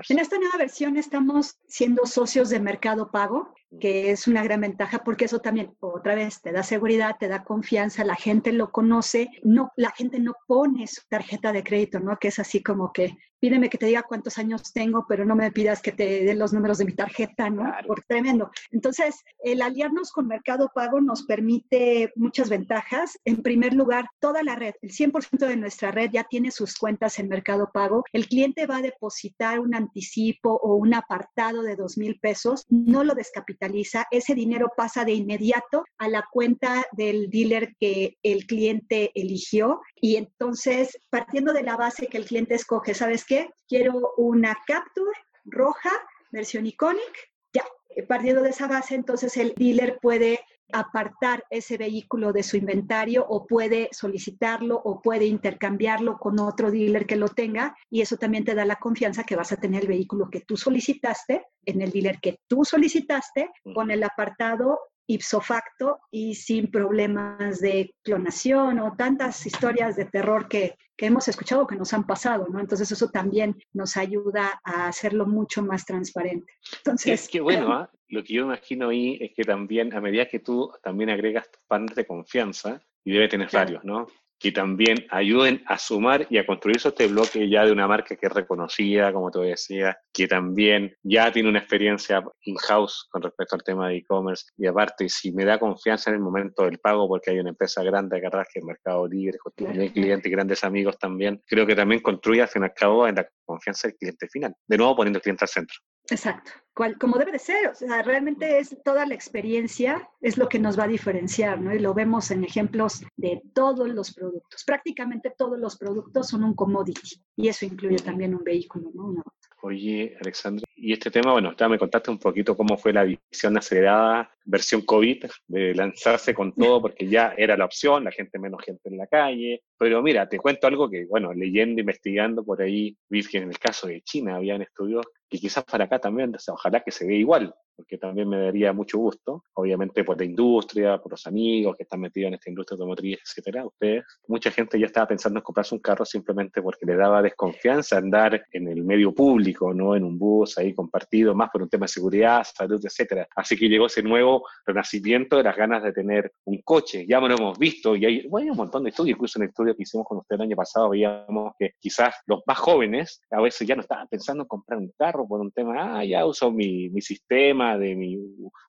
[0.08, 5.04] En esta nueva versión estamos siendo socios de Mercado Pago, que es una gran ventaja
[5.04, 9.28] porque eso también, otra vez, te da seguridad, te da confianza, la gente lo conoce,
[9.44, 12.18] no, la gente no pone su tarjeta de crédito, ¿no?
[12.18, 15.50] Que es así como que pídeme que te diga cuántos años tengo, pero no me
[15.50, 17.72] pidas que te dé los números de mi tarjeta, ¿no?
[17.86, 18.50] Por tremendo.
[18.70, 23.18] Entonces, el aliarnos con Mercado Pago nos permite muchas ventajas.
[23.24, 27.18] En primer lugar, toda la red, el 100% de nuestra red ya tiene sus cuentas
[27.18, 28.04] en Mercado Pago.
[28.12, 33.04] El cliente va a depositar un anticipo o un apartado de dos mil pesos, no
[33.04, 39.10] lo descapitaliza, ese dinero pasa de inmediato a la cuenta del dealer que el cliente
[39.14, 43.50] eligió y entonces partiendo de la base que el cliente escoge, ¿sabes qué?
[43.68, 45.10] Quiero una Capture
[45.44, 45.90] roja,
[46.30, 47.64] versión Iconic, ya,
[48.08, 50.40] partiendo de esa base, entonces el dealer puede
[50.72, 57.06] apartar ese vehículo de su inventario o puede solicitarlo o puede intercambiarlo con otro dealer
[57.06, 59.88] que lo tenga y eso también te da la confianza que vas a tener el
[59.88, 64.78] vehículo que tú solicitaste en el dealer que tú solicitaste con el apartado
[65.10, 71.26] ipso facto y sin problemas de clonación o tantas historias de terror que, que hemos
[71.28, 72.60] escuchado que nos han pasado, ¿no?
[72.60, 76.52] Entonces eso también nos ayuda a hacerlo mucho más transparente.
[76.76, 77.90] Entonces, es que bueno, ¿ah?
[78.08, 81.62] lo que yo imagino ahí es que también a medida que tú también agregas tus
[81.66, 84.08] partners de confianza, y debe tener varios, ¿no?
[84.40, 88.26] Que también ayuden a sumar y a construir este bloque ya de una marca que
[88.26, 93.62] es reconocida, como te decía, que también ya tiene una experiencia in-house con respecto al
[93.62, 94.46] tema de e-commerce.
[94.56, 97.82] Y aparte, si me da confianza en el momento del pago, porque hay una empresa
[97.82, 102.00] grande acá que es Mercado Libre, tiene clientes y grandes amigos también, creo que también
[102.00, 104.54] construye al fin y al cabo en la confianza del cliente final.
[104.66, 105.76] De nuevo, poniendo el cliente al centro.
[106.10, 106.50] Exacto,
[106.98, 110.78] como debe de ser, o sea, realmente es toda la experiencia es lo que nos
[110.78, 111.74] va a diferenciar, ¿no?
[111.74, 114.64] Y lo vemos en ejemplos de todos los productos.
[114.64, 119.22] Prácticamente todos los productos son un commodity y eso incluye también un vehículo, ¿no?
[119.62, 123.58] Oye, Alexandra, y este tema, bueno, ya me contaste un poquito cómo fue la visión
[123.58, 128.64] acelerada, versión COVID, de lanzarse con todo, porque ya era la opción, la gente menos
[128.64, 129.62] gente en la calle.
[129.78, 133.58] Pero mira, te cuento algo que, bueno, leyendo, investigando por ahí, vi que en el
[133.58, 137.54] caso de China habían estudios que quizás para acá también, ojalá que se vea igual,
[137.80, 142.00] porque también me daría mucho gusto, obviamente por la industria, por los amigos que están
[142.00, 143.64] metidos en esta industria automotriz, etcétera.
[143.64, 147.96] Ustedes, mucha gente ya estaba pensando en comprarse un carro simplemente porque le daba desconfianza
[147.96, 151.84] andar en el medio público, no en un bus ahí compartido, más por un tema
[151.84, 153.26] de seguridad, salud, etcétera.
[153.34, 157.06] Así que llegó ese nuevo renacimiento de las ganas de tener un coche.
[157.08, 159.84] Ya lo hemos visto y hay, un montón de estudios, incluso en el estudio que
[159.84, 163.74] hicimos con usted el año pasado veíamos que quizás los más jóvenes a veces ya
[163.74, 167.00] no estaban pensando en comprar un carro por un tema, ah, ya uso mi, mi
[167.00, 168.18] sistema de mi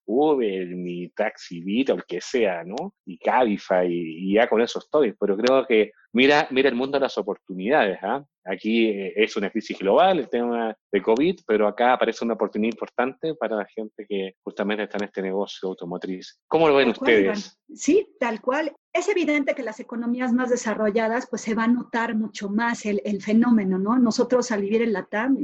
[0.06, 2.96] Uber, mi Taxi Vita, o el que sea, ¿no?
[3.06, 5.14] Y Cabify, y, ya con eso estoy.
[5.20, 8.00] Pero creo que mira, mira el mundo de las oportunidades.
[8.04, 8.24] ¿ah?
[8.46, 12.74] Aquí eh, es una crisis global el tema de COVID, pero acá aparece una oportunidad
[12.74, 16.40] importante para la gente que justamente está en este negocio automotriz.
[16.48, 17.60] ¿Cómo lo ven ustedes?
[17.74, 18.74] sí, tal cual.
[18.94, 23.02] Es evidente que las economías más desarrolladas, pues se va a notar mucho más el,
[23.06, 23.98] el fenómeno, ¿no?
[23.98, 25.38] Nosotros al vivir en la TAM,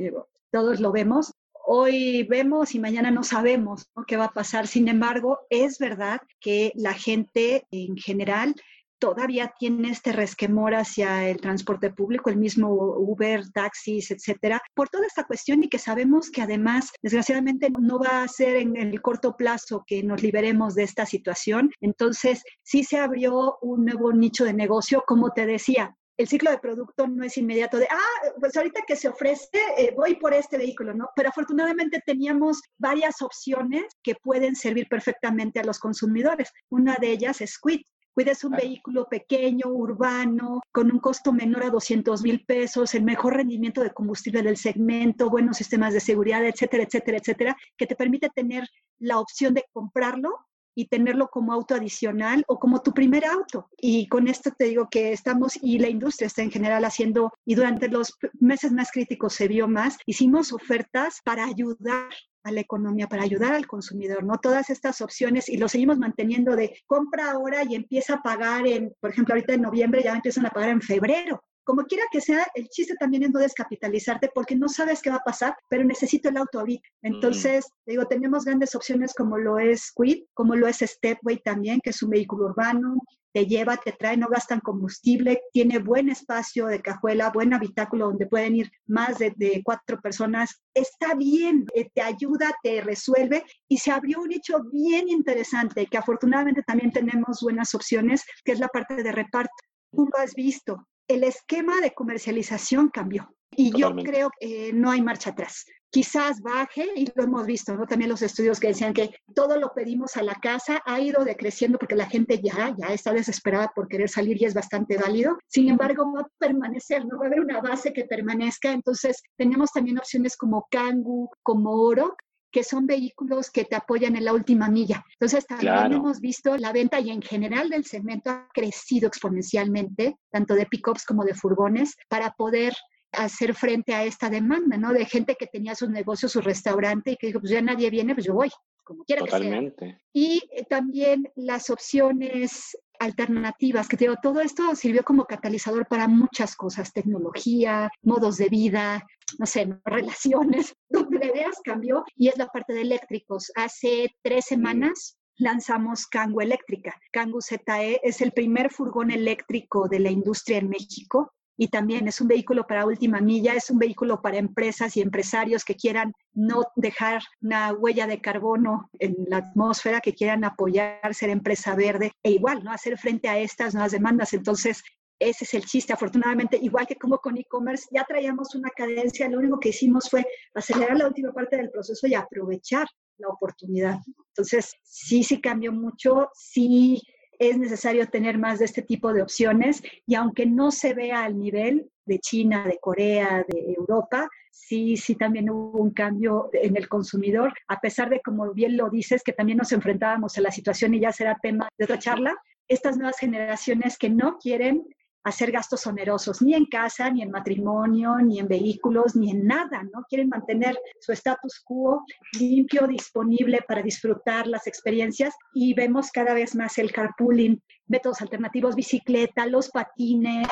[0.52, 1.34] todos lo vemos,
[1.70, 4.68] hoy vemos y mañana no sabemos qué va a pasar.
[4.68, 8.56] Sin embargo, es verdad que la gente en general
[9.00, 15.06] todavía tiene este resquemor hacia el transporte público, el mismo Uber, taxis, etcétera, por toda
[15.06, 19.36] esta cuestión y que sabemos que además, desgraciadamente, no va a ser en el corto
[19.36, 21.72] plazo que nos liberemos de esta situación.
[21.82, 26.58] Entonces, sí se abrió un nuevo nicho de negocio, como te decía, el ciclo de
[26.58, 30.58] producto no es inmediato de, ah, pues ahorita que se ofrece, eh, voy por este
[30.58, 31.10] vehículo, ¿no?
[31.16, 36.52] Pero afortunadamente teníamos varias opciones que pueden servir perfectamente a los consumidores.
[36.70, 37.82] Una de ellas es Quid.
[38.16, 43.04] Quid es un vehículo pequeño, urbano, con un costo menor a 200 mil pesos, el
[43.04, 47.96] mejor rendimiento de combustible del segmento, buenos sistemas de seguridad, etcétera, etcétera, etcétera, que te
[47.96, 53.26] permite tener la opción de comprarlo y tenerlo como auto adicional o como tu primer
[53.26, 53.68] auto.
[53.82, 57.56] Y con esto te digo que estamos, y la industria está en general haciendo, y
[57.56, 62.12] durante los meses más críticos se vio más, hicimos ofertas para ayudar
[62.44, 64.38] a la economía, para ayudar al consumidor, ¿no?
[64.38, 68.94] Todas estas opciones y lo seguimos manteniendo de compra ahora y empieza a pagar en,
[69.00, 72.48] por ejemplo, ahorita en noviembre ya empiezan a pagar en febrero como quiera que sea,
[72.56, 76.30] el chiste también es no descapitalizarte porque no sabes qué va a pasar, pero necesito
[76.30, 76.88] el auto ahorita.
[77.02, 81.90] Entonces, digo, tenemos grandes opciones como lo es Quid, como lo es Stepway también, que
[81.90, 82.96] es un vehículo urbano,
[83.34, 88.28] te lleva, te trae, no gastan combustible, tiene buen espacio de cajuela, buen habitáculo donde
[88.28, 90.62] pueden ir más de, cuatro personas.
[90.74, 95.98] Está bien, eh, te ayuda, te resuelve y se abrió un hecho bien interesante que
[95.98, 99.52] afortunadamente también tenemos buenas opciones, que es la parte de reparto.
[99.92, 104.92] Tú lo has visto, el esquema de comercialización cambió y yo creo que eh, no
[104.92, 105.66] hay marcha atrás.
[105.90, 107.88] Quizás baje, y lo hemos visto, ¿no?
[107.88, 111.80] También los estudios que decían que todo lo pedimos a la casa, ha ido decreciendo
[111.80, 115.38] porque la gente ya, ya está desesperada por querer salir y es bastante válido.
[115.48, 118.72] Sin embargo, va a permanecer, no va a haber una base que permanezca.
[118.72, 122.18] Entonces, tenemos también opciones como Kangu, como Oro,
[122.52, 125.04] que son vehículos que te apoyan en la última milla.
[125.14, 130.56] Entonces, también hemos visto la venta y en general del segmento ha crecido exponencialmente, tanto
[130.56, 132.74] de pickups como de furgones, para poder
[133.12, 134.94] hacer frente a esta demanda, ¿no?
[134.94, 138.14] De gente que tenía su negocio, su restaurante y que dijo, pues ya nadie viene,
[138.14, 138.50] pues yo voy,
[138.88, 139.86] como quiera Totalmente.
[139.86, 140.02] que sea.
[140.14, 146.56] Y eh, también las opciones alternativas, que digo, todo esto sirvió como catalizador para muchas
[146.56, 149.06] cosas, tecnología, modos de vida,
[149.38, 153.52] no sé, relaciones, donde de ideas cambió y es la parte de eléctricos.
[153.56, 156.96] Hace tres semanas lanzamos Kangu Eléctrica.
[157.12, 162.22] Kangu ZE es el primer furgón eléctrico de la industria en México y también es
[162.22, 166.64] un vehículo para última milla, es un vehículo para empresas y empresarios que quieran no
[166.76, 172.32] dejar una huella de carbono en la atmósfera, que quieran apoyar ser empresa verde e
[172.32, 172.72] igual, ¿no?
[172.72, 174.34] Hacer frente a estas nuevas demandas.
[174.34, 174.84] Entonces,
[175.20, 175.94] ese es el chiste.
[175.94, 180.26] Afortunadamente, igual que como con e-commerce, ya traíamos una cadencia, lo único que hicimos fue
[180.54, 183.98] acelerar la última parte del proceso y aprovechar la oportunidad.
[184.30, 187.02] Entonces, sí, sí cambió mucho, sí
[187.40, 191.38] es necesario tener más de este tipo de opciones y aunque no se vea al
[191.38, 196.88] nivel de China, de Corea, de Europa, sí, sí también hubo un cambio en el
[196.88, 200.94] consumidor, a pesar de, como bien lo dices, que también nos enfrentábamos a la situación
[200.94, 202.36] y ya será tema de otra charla,
[202.68, 204.84] estas nuevas generaciones que no quieren
[205.28, 209.84] hacer gastos onerosos, ni en casa, ni en matrimonio, ni en vehículos, ni en nada,
[209.84, 210.06] ¿no?
[210.08, 212.06] Quieren mantener su status quo
[212.40, 218.76] limpio, disponible para disfrutar las experiencias y vemos cada vez más el carpooling, métodos alternativos,
[218.76, 220.48] bicicleta, los patines,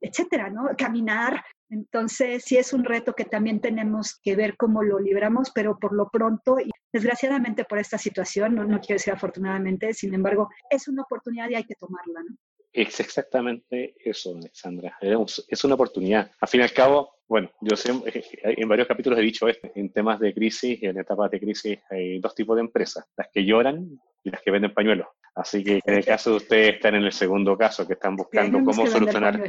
[0.00, 0.70] etcétera, ¿no?
[0.76, 1.44] Caminar.
[1.68, 5.94] Entonces, sí es un reto que también tenemos que ver cómo lo libramos, pero por
[5.94, 10.88] lo pronto, y desgraciadamente por esta situación, no, no quiero decir afortunadamente, sin embargo, es
[10.88, 12.36] una oportunidad y hay que tomarla, ¿no?
[12.76, 14.98] Es exactamente eso, Alexandra.
[15.00, 16.30] Es una oportunidad.
[16.38, 19.70] Al fin y al cabo, bueno, yo sé, eh, en varios capítulos he dicho esto,
[19.74, 23.28] en temas de crisis y en etapas de crisis hay dos tipos de empresas, las
[23.32, 25.06] que lloran y las que venden pañuelos.
[25.34, 28.62] Así que en el caso de ustedes están en el segundo caso, que están buscando
[28.62, 29.42] cómo solucionar,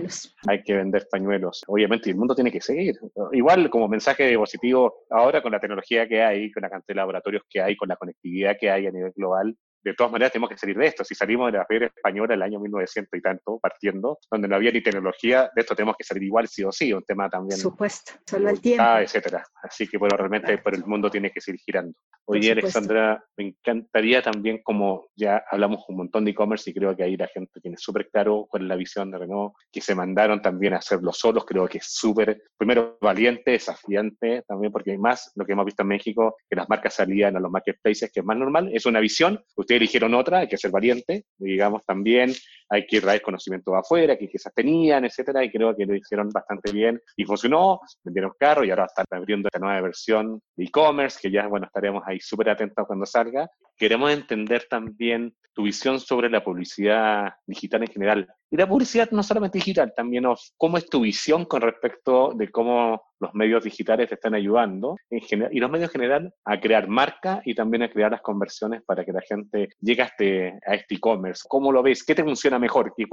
[0.47, 1.65] hay que vender pañuelos.
[1.67, 2.95] Obviamente, el mundo tiene que seguir.
[3.33, 7.43] Igual como mensaje positivo, ahora con la tecnología que hay, con la cantidad de laboratorios
[7.49, 9.57] que hay, con la conectividad que hay a nivel global,
[9.89, 11.03] de todas maneras tenemos que salir de esto.
[11.03, 14.71] Si salimos de la feria española el año 1900 y tanto, partiendo, donde no había
[14.71, 17.59] ni tecnología, de esto tenemos que salir igual sí o sí, un tema también.
[17.59, 18.83] Supuesto, solo el tiempo.
[18.83, 19.43] Etcétera.
[19.63, 21.93] Así que, bueno, realmente por el mundo tiene que seguir girando.
[22.25, 27.03] Oye, Alexandra, me encantaría también, como ya hablamos un montón de e-commerce y creo que
[27.03, 30.41] ahí la gente tiene súper claro cuál es la visión de Renault, que se mandaron
[30.41, 35.31] también a hacerlo solos, creo que es súper, primero, valiente, desafiante, también porque hay más,
[35.35, 38.25] lo que hemos visto en México, que las marcas salían a los marketplaces, que es
[38.25, 42.33] más normal, es una visión, ustedes eligieron otra, hay que ser valiente, digamos también,
[42.69, 46.71] hay que traer conocimiento afuera, que quizás tenían, etcétera, y creo que lo hicieron bastante
[46.71, 51.31] bien y funcionó, vendieron carro y ahora están abriendo esta nueva versión de e-commerce, que
[51.31, 53.49] ya, bueno, estaremos ahí súper atentos cuando salga.
[53.77, 58.27] Queremos entender también tu visión sobre la publicidad digital en general.
[58.49, 63.01] Y la publicidad no solamente digital, también cómo es tu visión con respecto de cómo
[63.19, 66.87] los medios digitales te están ayudando en general, y los medios en general a crear
[66.87, 70.95] marca y también a crear las conversiones para que la gente llegue a este este
[70.95, 71.43] e-commerce.
[71.47, 72.03] ¿Cómo lo ves?
[72.03, 72.93] ¿Qué te funciona mejor?
[72.95, 73.05] ¿Qué,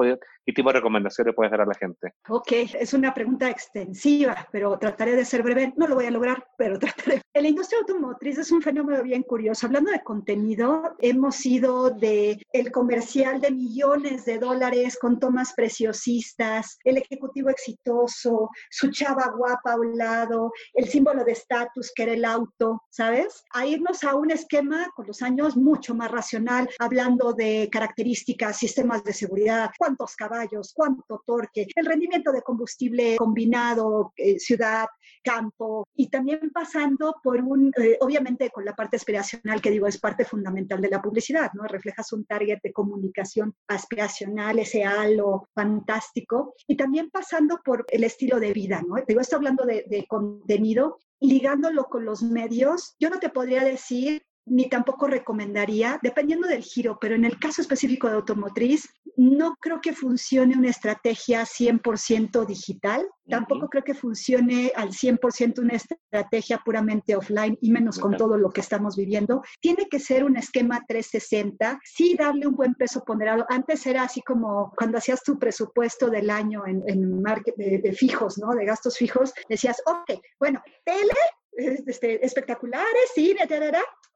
[0.44, 2.12] ¿Qué, tipo de recomendaciones puedes dar a la gente?
[2.28, 5.72] Ok, es una pregunta extensiva, pero trataré de ser breve.
[5.76, 7.22] No lo voy a lograr, pero trataré.
[7.34, 9.66] La industria automotriz es un fenómeno bien curioso.
[9.66, 16.78] Hablando de contenido, hemos ido de el comercial de millones de dólares con tomas preciosistas,
[16.84, 22.82] el ejecutivo exitoso, su chava guapa lado, el símbolo de estatus que era el auto,
[22.90, 23.42] ¿sabes?
[23.54, 29.02] A irnos a un esquema con los años mucho más racional, hablando de características, sistemas
[29.02, 34.88] de seguridad, cuántos caballos, cuánto torque, el rendimiento de combustible combinado, eh, ciudad,
[35.24, 39.98] campo, y también pasando por un, eh, obviamente con la parte aspiracional, que digo es
[39.98, 41.64] parte fundamental de la publicidad, ¿no?
[41.64, 48.38] Reflejas un target de comunicación aspiracional, ese halo fantástico, y también pasando por el estilo
[48.38, 48.96] de vida, ¿no?
[49.06, 54.22] Digo, estoy hablando de, de contenido, ligándolo con los medios, yo no te podría decir
[54.46, 59.80] ni tampoco recomendaría, dependiendo del giro, pero en el caso específico de automotriz, no creo
[59.80, 67.16] que funcione una estrategia 100% digital, tampoco creo que funcione al 100% una estrategia puramente
[67.16, 69.42] offline y menos con todo lo que estamos viviendo.
[69.60, 73.46] Tiene que ser un esquema 360, sí darle un buen peso ponderado.
[73.48, 77.92] Antes era así como cuando hacías tu presupuesto del año en, en market, de, de
[77.92, 78.54] fijos, ¿no?
[78.54, 81.14] De gastos fijos, decías, ok, bueno, tele
[81.56, 83.46] este, espectaculares, cine,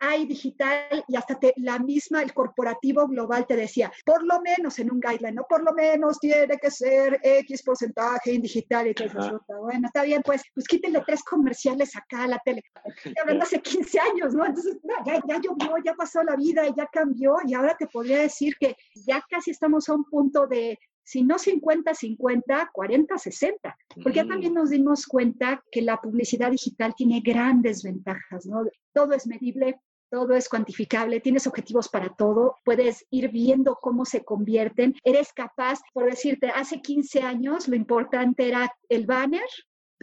[0.01, 4.79] hay digital y hasta te, la misma, el corporativo global te decía, por lo menos
[4.79, 5.47] en un guideline, ¿no?
[5.49, 9.45] Por lo menos tiene que ser X porcentaje en digital y todo eso.
[9.61, 12.63] Bueno, está bien, pues, pues quítenle tres comerciales acá a la tele.
[12.97, 14.47] Estoy hablando hace 15 años, ¿no?
[14.47, 18.55] Entonces, ya, ya llovió, ya pasó la vida, ya cambió y ahora te podría decir
[18.59, 24.53] que ya casi estamos a un punto de si no 50-50, 40-60, porque ya también
[24.53, 28.67] nos dimos cuenta que la publicidad digital tiene grandes ventajas, ¿no?
[28.93, 34.23] Todo es medible, todo es cuantificable, tienes objetivos para todo, puedes ir viendo cómo se
[34.23, 39.49] convierten, eres capaz, por decirte, hace 15 años lo importante era el banner,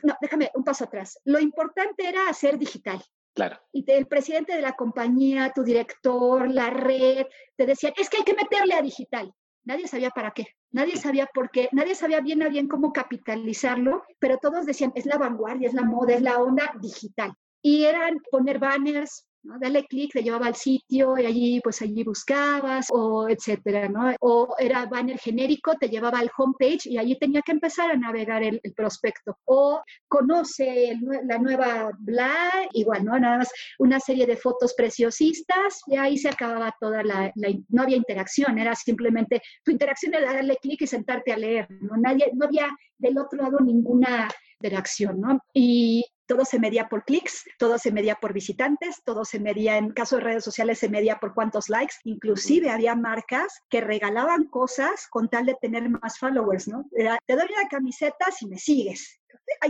[0.01, 2.99] no, déjame un paso atrás, lo importante era hacer digital.
[3.35, 3.59] Claro.
[3.71, 8.23] Y el presidente de la compañía, tu director, la red, te decían, es que hay
[8.23, 9.31] que meterle a digital.
[9.65, 10.47] Nadie sabía para qué.
[10.71, 15.05] Nadie sabía por qué, nadie sabía bien a bien cómo capitalizarlo, pero todos decían, es
[15.05, 17.33] la vanguardia, es la moda, es la onda digital.
[17.61, 19.25] Y eran poner banners,
[19.59, 24.13] Dale clic, te llevaba al sitio y allí, pues allí buscabas o etcétera, ¿no?
[24.21, 28.43] O era banner genérico, te llevaba al homepage y allí tenía que empezar a navegar
[28.43, 29.37] el, prospecto.
[29.45, 33.19] O conoce la nueva bla, igual, ¿no?
[33.19, 37.31] Nada más una serie de fotos preciosistas y ahí se acababa toda la,
[37.69, 41.95] no había interacción, era simplemente, tu interacción era darle clic y sentarte a leer, ¿no?
[41.97, 44.27] Nadie, no había del otro lado ninguna
[44.59, 45.39] interacción, ¿no?
[45.53, 49.91] Y todo se medía por clics, todo se medía por visitantes, todo se medía, en
[49.91, 51.95] caso de redes sociales, se medía por cuántos likes.
[52.03, 56.85] Inclusive había marcas que regalaban cosas con tal de tener más followers, ¿no?
[56.91, 59.19] te doy una camiseta si me sigues.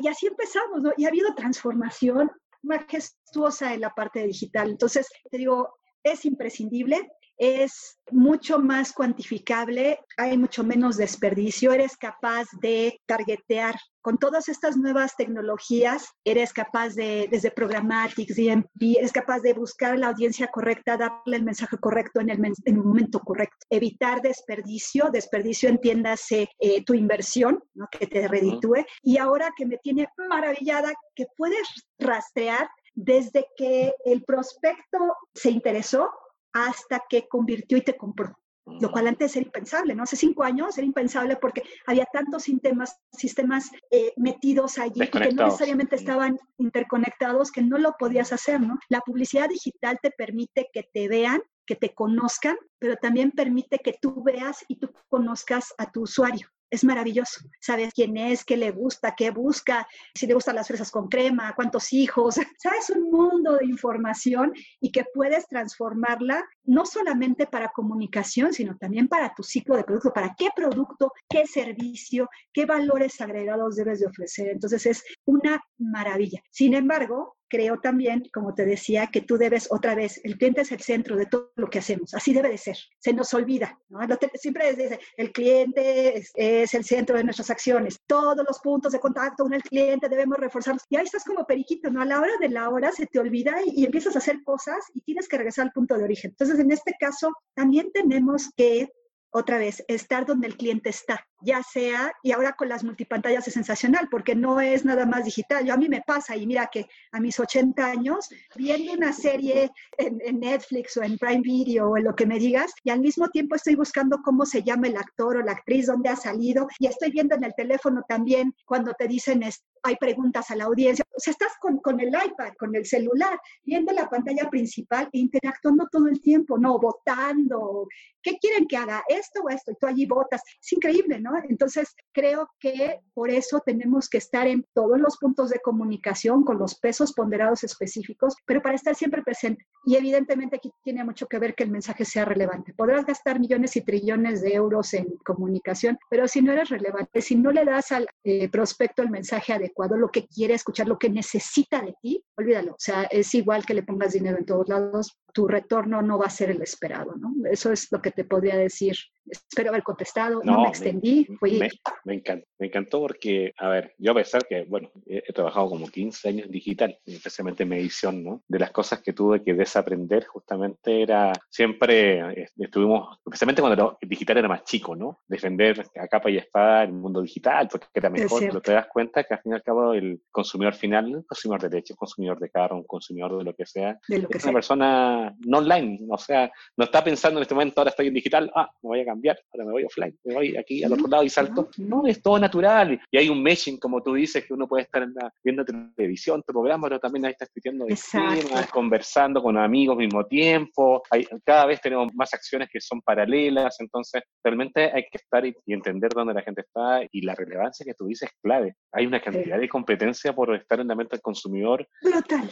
[0.01, 0.93] Y así empezamos, ¿no?
[0.97, 2.31] Y ha habido transformación
[2.61, 4.69] majestuosa en la parte digital.
[4.69, 12.45] Entonces, te digo, es imprescindible es mucho más cuantificable, hay mucho menos desperdicio, eres capaz
[12.61, 13.75] de targetear.
[14.01, 19.97] Con todas estas nuevas tecnologías, eres capaz de, desde Programmatics, DMP, eres capaz de buscar
[19.97, 25.69] la audiencia correcta, darle el mensaje correcto en el, en momento correcto, evitar desperdicio, desperdicio
[25.69, 27.87] entiéndase eh, tu inversión, ¿no?
[27.91, 34.23] que te reditúe, y ahora que me tiene maravillada, que puedes rastrear desde que el
[34.23, 34.97] prospecto
[35.33, 36.09] se interesó
[36.53, 38.33] hasta que convirtió y te compró.
[38.67, 40.01] Lo cual antes era impensable, ¿no?
[40.01, 45.45] Hace cinco años era impensable porque había tantos sistemas, sistemas eh, metidos allí que no
[45.45, 48.79] necesariamente estaban interconectados que no lo podías hacer, ¿no?
[48.89, 53.93] La publicidad digital te permite que te vean, que te conozcan, pero también permite que
[54.01, 57.41] tú veas y tú conozcas a tu usuario es maravilloso.
[57.59, 61.53] Sabes quién es, qué le gusta, qué busca, si le gustan las fresas con crema,
[61.55, 62.35] cuántos hijos.
[62.57, 69.07] Sabes un mundo de información y que puedes transformarla no solamente para comunicación, sino también
[69.07, 74.07] para tu ciclo de producto, para qué producto, qué servicio, qué valores agregados debes de
[74.07, 74.49] ofrecer.
[74.49, 76.41] Entonces es una maravilla.
[76.51, 80.71] Sin embargo, creo también, como te decía, que tú debes otra vez, el cliente es
[80.71, 83.99] el centro de todo lo que hacemos, así debe de ser, se nos olvida, ¿no?
[84.35, 86.33] Siempre dice, el cliente es,
[86.73, 90.83] el centro de nuestras acciones, todos los puntos de contacto con el cliente debemos reforzarlos,
[90.89, 92.01] y ahí estás como periquito, ¿no?
[92.01, 94.77] A la hora de la hora se te olvida y, y empiezas a hacer cosas
[94.93, 96.31] y tienes que regresar al punto de origen.
[96.31, 98.89] Entonces, en este caso, también tenemos que
[99.35, 103.53] otra vez, estar donde el cliente está, ya sea, y ahora con las multipantallas es
[103.53, 105.65] sensacional, porque no es nada más digital.
[105.65, 109.71] Yo a mí me pasa, y mira que a mis 80 años, viendo una serie
[109.97, 113.27] en, Netflix o en Prime Video o en lo que me digas, y al mismo
[113.27, 116.87] tiempo estoy buscando cómo se llama el actor o la actriz, dónde ha salido, y
[116.87, 119.43] estoy viendo en el teléfono también cuando te dicen,
[119.85, 121.05] hay preguntas a la audiencia.
[121.15, 125.19] O sea, estás con, con el iPad, con el celular, viendo la pantalla principal e
[125.19, 127.87] interactuando todo el tiempo, no, votando.
[128.21, 129.03] ¿Qué quieren que haga?
[129.07, 130.41] Esto o esto, y tú allí votas.
[130.59, 131.31] Es increíble, ¿no?
[131.47, 136.57] Entonces, creo que por eso tenemos que estar en todos los puntos de comunicación con
[136.57, 139.65] los pesos ponderados específicos, pero para estar siempre presente.
[139.85, 142.73] Y evidentemente aquí tiene mucho que ver que el mensaje sea relevante.
[142.73, 147.35] Podrás gastar millones y trillones de euros en comunicación, pero si no eres relevante, si
[147.35, 151.09] no le das al eh, prospecto el mensaje adecuado, lo que quiere escuchar, lo que
[151.09, 152.73] necesita de ti, olvídalo.
[152.73, 156.25] O sea, es igual que le pongas dinero en todos lados, tu retorno no va
[156.25, 157.33] a ser el esperado, ¿no?
[157.49, 158.95] Eso es lo que te podría decir.
[159.25, 161.27] Espero haber contestado, no, me extendí.
[161.41, 161.69] Me,
[162.03, 165.87] me, encantó, me encantó porque, a ver, yo a pesar que, bueno, he, trabajado como
[165.87, 168.43] 15 años en digital, especialmente en medición, ¿no?
[168.47, 174.09] De las cosas que tuve que desaprender justamente era, siempre eh, estuvimos, especialmente cuando el
[174.09, 175.21] digital era más chico, ¿no?
[175.27, 179.23] Defender a capa y espada el mundo digital, porque era mejor, pero te das cuenta
[179.23, 182.39] que al fin y al cabo el consumidor final, un consumidor de leche, un consumidor
[182.39, 186.51] de carro, un consumidor de lo que sea, es una persona no online, o sea,
[186.77, 189.14] no está pensando en este momento, ahora estoy en digital, ah, me voy a cambiar,
[189.53, 191.69] ahora me voy offline, me voy aquí al otro lado y salto.
[191.77, 192.99] No, es todo natural.
[193.11, 195.07] Y hay un meshing, como tú dices, que uno puede estar
[195.43, 200.25] viendo televisión, tu programa, pero también ahí está escribiendo temas, conversando con amigos al mismo
[200.25, 201.03] tiempo.
[201.11, 205.55] Hay, cada vez tenemos más acciones que son paralelas, entonces realmente hay que estar y,
[205.67, 208.75] entender dónde la gente está y la relevancia que tú dices es clave.
[208.93, 211.87] Hay una cantidad de competencia por estar en la mente del consumidor.
[212.01, 212.49] Brutal.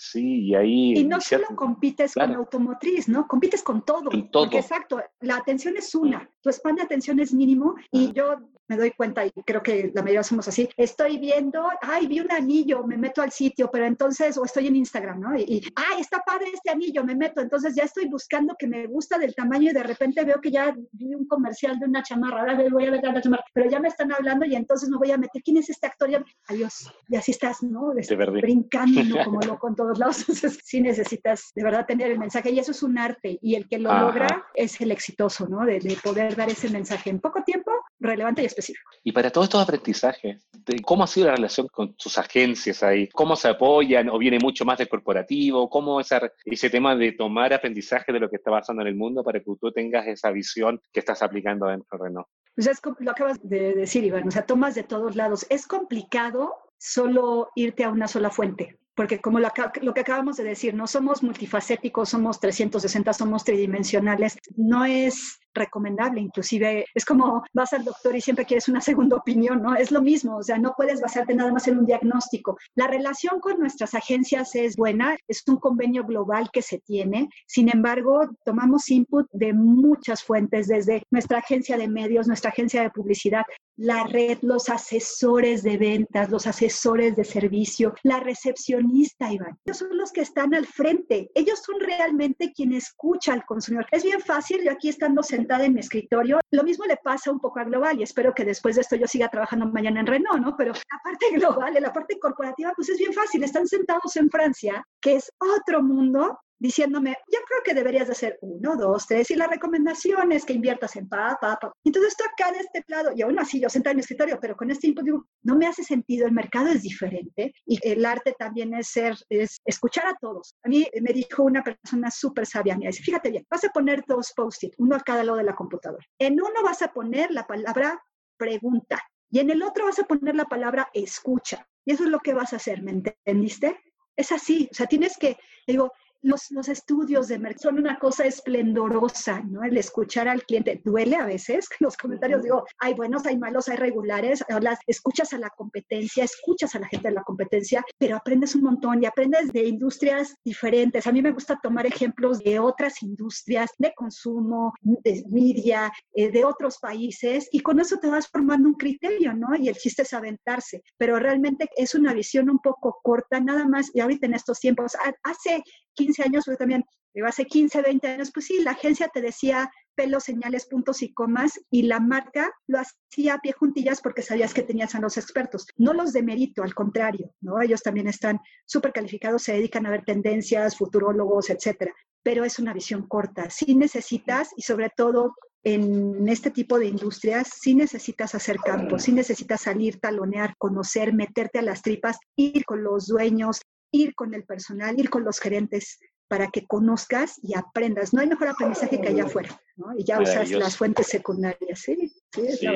[0.00, 0.94] Sí, y ahí...
[0.98, 3.28] Y no solo compites con automotriz, ¿no?
[3.28, 4.08] Compites con todo.
[4.08, 4.44] todo.
[4.44, 8.36] Porque exacto, la atención es una, tu span de atención es mínimo y yo
[8.70, 12.30] me doy cuenta y creo que la mayoría somos así, estoy viendo, ay, vi un
[12.30, 15.36] anillo, me meto al sitio, pero entonces, o estoy en Instagram, ¿no?
[15.36, 19.18] Y, ay, está padre este anillo, me meto, entonces ya estoy buscando que me gusta
[19.18, 22.62] del tamaño y de repente veo que ya vi un comercial de una chamarra, ahora
[22.70, 25.18] voy a ver la chamarra, pero ya me están hablando y entonces me voy a
[25.18, 26.24] meter, ¿quién es este actor?
[26.46, 27.90] adiós, y así estás, ¿no?
[27.92, 28.02] De
[28.40, 32.60] brincando como loco en todos lados, entonces sí necesitas de verdad tener el mensaje y
[32.60, 35.66] eso es un arte y el que lo logra es el exitoso, ¿no?
[35.66, 38.59] De, de poder dar ese mensaje en poco tiempo, relevante y específico.
[39.02, 40.46] Y para todos estos aprendizajes,
[40.84, 43.08] ¿cómo ha sido la relación con sus agencias ahí?
[43.08, 45.68] ¿Cómo se apoyan o viene mucho más del corporativo?
[45.70, 49.22] ¿Cómo esa, ese tema de tomar aprendizaje de lo que está pasando en el mundo
[49.22, 52.28] para que tú tengas esa visión que estás aplicando dentro de Renault?
[52.54, 55.46] Pues es, lo acabas de decir, Iván, o sea, tomas de todos lados.
[55.48, 59.48] Es complicado solo irte a una sola fuente porque como lo,
[59.94, 66.84] que acabamos de decir, no somos multifacéticos, somos 360, somos tridimensionales, no es recomendable, inclusive
[66.94, 69.74] es como vas al doctor y siempre quieres una segunda opinión, ¿no?
[69.74, 72.58] Es lo mismo, o sea, no puedes basarte nada más en un diagnóstico.
[72.74, 77.70] La relación con nuestras agencias es buena, es un convenio global que se tiene, sin
[77.70, 83.44] embargo, tomamos input de muchas fuentes, desde nuestra agencia de medios, nuestra agencia de publicidad,
[83.80, 89.58] la red, los asesores de ventas, los asesores de servicio, la recepcionista, Iván.
[89.64, 91.30] Ellos son los que están al frente.
[91.34, 93.86] Ellos son realmente quien escucha al consumidor.
[93.90, 97.40] Es bien fácil, yo aquí estando sentada en mi escritorio, lo mismo le pasa un
[97.40, 100.42] poco a Global y espero que después de esto yo siga trabajando mañana en Renault,
[100.42, 100.56] ¿no?
[100.58, 103.42] Pero la parte global, la parte corporativa, pues es bien fácil.
[103.42, 108.38] Están sentados en Francia, que es otro mundo, diciéndome, yo creo que deberías de hacer
[108.42, 111.72] uno, dos, tres, y la recomendación es que inviertas en pa, pa, pa.
[111.84, 114.54] Entonces esto acá de este lado, y aún así yo sentada en mi escritorio, pero
[114.56, 118.34] con este input digo, no me hace sentido, el mercado es diferente y el arte
[118.38, 120.54] también es ser, es escuchar a todos.
[120.62, 124.04] A mí me dijo una persona súper sabia, me dice, fíjate bien, vas a poner
[124.06, 126.04] dos post-it, uno a cada lado de la computadora.
[126.18, 128.02] En uno vas a poner la palabra
[128.36, 131.66] pregunta y en el otro vas a poner la palabra escucha.
[131.86, 133.80] Y eso es lo que vas a hacer, ¿me entendiste?
[134.16, 135.92] Es así, o sea, tienes que, digo,
[136.22, 139.62] los, los, estudios de mercado son una cosa esplendorosa, ¿no?
[139.64, 143.76] El escuchar al cliente duele a veces, los comentarios digo, hay buenos, hay malos, hay
[143.76, 148.54] regulares, las, escuchas a la competencia, escuchas a la gente de la competencia, pero aprendes
[148.54, 151.06] un montón y aprendes de industrias diferentes.
[151.06, 156.44] A mí me gusta tomar ejemplos de otras industrias de consumo, de media, eh, de
[156.44, 159.56] otros países y con eso te vas formando un criterio, ¿no?
[159.56, 163.90] Y el chiste es aventarse, pero realmente es una visión un poco corta, nada más,
[163.94, 165.62] y ahorita en estos tiempos, hace
[165.94, 166.84] 15 años, yo también,
[167.26, 171.60] hace 15, 20 años, pues sí, la agencia te decía pelos, señales, puntos y comas,
[171.70, 175.66] y la marca lo hacía a pie juntillas porque sabías que tenías a los expertos.
[175.76, 177.60] No los de mérito, al contrario, ¿no?
[177.60, 181.92] Ellos también están súper calificados, se dedican a ver tendencias, futurólogos, etcétera.
[182.22, 183.50] Pero es una visión corta.
[183.50, 189.12] Sí necesitas, y sobre todo en este tipo de industrias sí necesitas hacer campo, sí
[189.12, 193.60] necesitas salir, talonear, conocer, meterte a las tripas, ir con los dueños,
[193.92, 195.98] ir con el personal, ir con los gerentes
[196.30, 198.14] para que conozcas y aprendas.
[198.14, 199.86] No hay mejor aprendizaje que allá afuera, ¿no?
[199.98, 202.12] Y ya usas las fuentes secundarias, ¿sí?
[202.32, 202.68] Sí,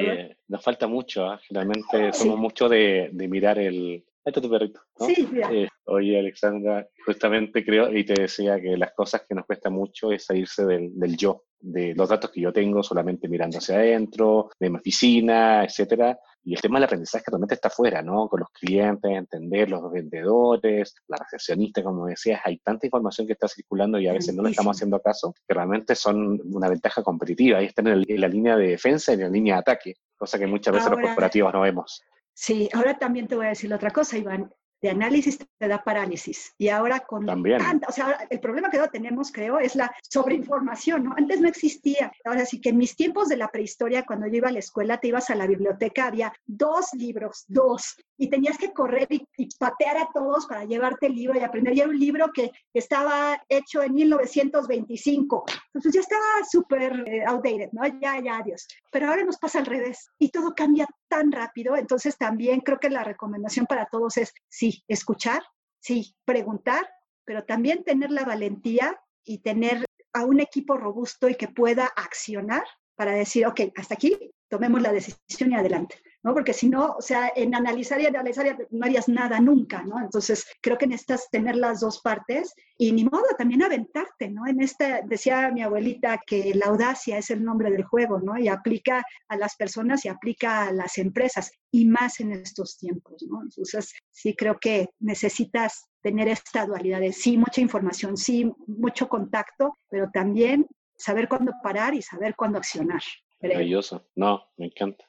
[0.49, 1.39] nos falta mucho, ¿eh?
[1.51, 4.05] Realmente somos mucho de, mirar el...
[4.27, 5.53] Ahí está tu perrito, Sí, mira.
[5.53, 10.11] Eh, oye, Alexandra, justamente creo, y te decía que las cosas que nos cuesta mucho
[10.11, 14.51] es salirse del, del yo, de los datos que yo tengo solamente mirando hacia adentro,
[14.59, 16.19] de mi oficina, etcétera.
[16.45, 18.29] Y el tema del aprendizaje realmente está afuera, ¿no?
[18.29, 23.49] Con los clientes, entender los vendedores, la recepcionista, como decías, hay tanta información que está
[23.49, 27.59] circulando y a veces no le estamos haciendo caso, que realmente son una ventaja competitiva.
[27.59, 30.47] Ahí están en, la línea de defensa y en la línea de ataque, cosa que
[30.47, 32.03] muchas veces los corporativos no vemos.
[32.35, 34.53] Sí, ahora también te voy a decir otra cosa, Iván
[34.85, 36.53] de análisis te da parálisis.
[36.59, 37.59] Y ahora con También.
[37.89, 41.15] o sea, el problema que ahora tenemos, creo, es la sobreinformación, ¿no?
[41.17, 42.13] Antes no existía.
[42.23, 44.99] Ahora sí que en mis tiempos de la prehistoria, cuando yo iba a la escuela,
[44.99, 49.27] te ibas a la biblioteca, había dos libros, dos, y tenías que correr y,
[49.59, 51.75] patear a todos para llevarte el libro y aprender.
[51.75, 55.45] Y era un libro que estaba hecho en 1925.
[55.73, 57.87] Entonces ya estaba súper eh, outdated, ¿no?
[57.87, 58.69] Ya, ya, adiós.
[58.93, 61.77] Pero ahora nos pasa al revés y todo cambia tan rápido.
[61.77, 65.43] Entonces también creo que la recomendación para todos es, sí, escuchar,
[65.79, 66.89] sí, preguntar,
[67.25, 72.65] pero también tener la valentía y tener a un equipo robusto y que pueda accionar
[72.97, 76.01] para decir, ok, hasta aquí, tomemos la decisión y adelante.
[76.25, 76.33] ¿No?
[76.33, 80.01] Porque si no, o sea, en analizar y analizar no harías nada nunca, ¿no?
[80.01, 84.47] Entonces, creo que necesitas tener las dos partes y ni modo, también aventarte, ¿no?
[84.47, 88.39] En esta, decía mi abuelita que la audacia es el nombre del juego, ¿no?
[88.39, 93.23] Y aplica a las personas y aplica a las empresas y más en estos tiempos,
[93.29, 93.43] ¿no?
[93.43, 99.77] Entonces, sí creo que necesitas tener esta dualidad de sí, mucha información, sí, mucho contacto,
[99.91, 100.67] pero también
[100.97, 103.03] saber cuándo parar y saber cuándo accionar.
[103.43, 104.07] Maravilloso.
[104.15, 105.05] No, me encanta.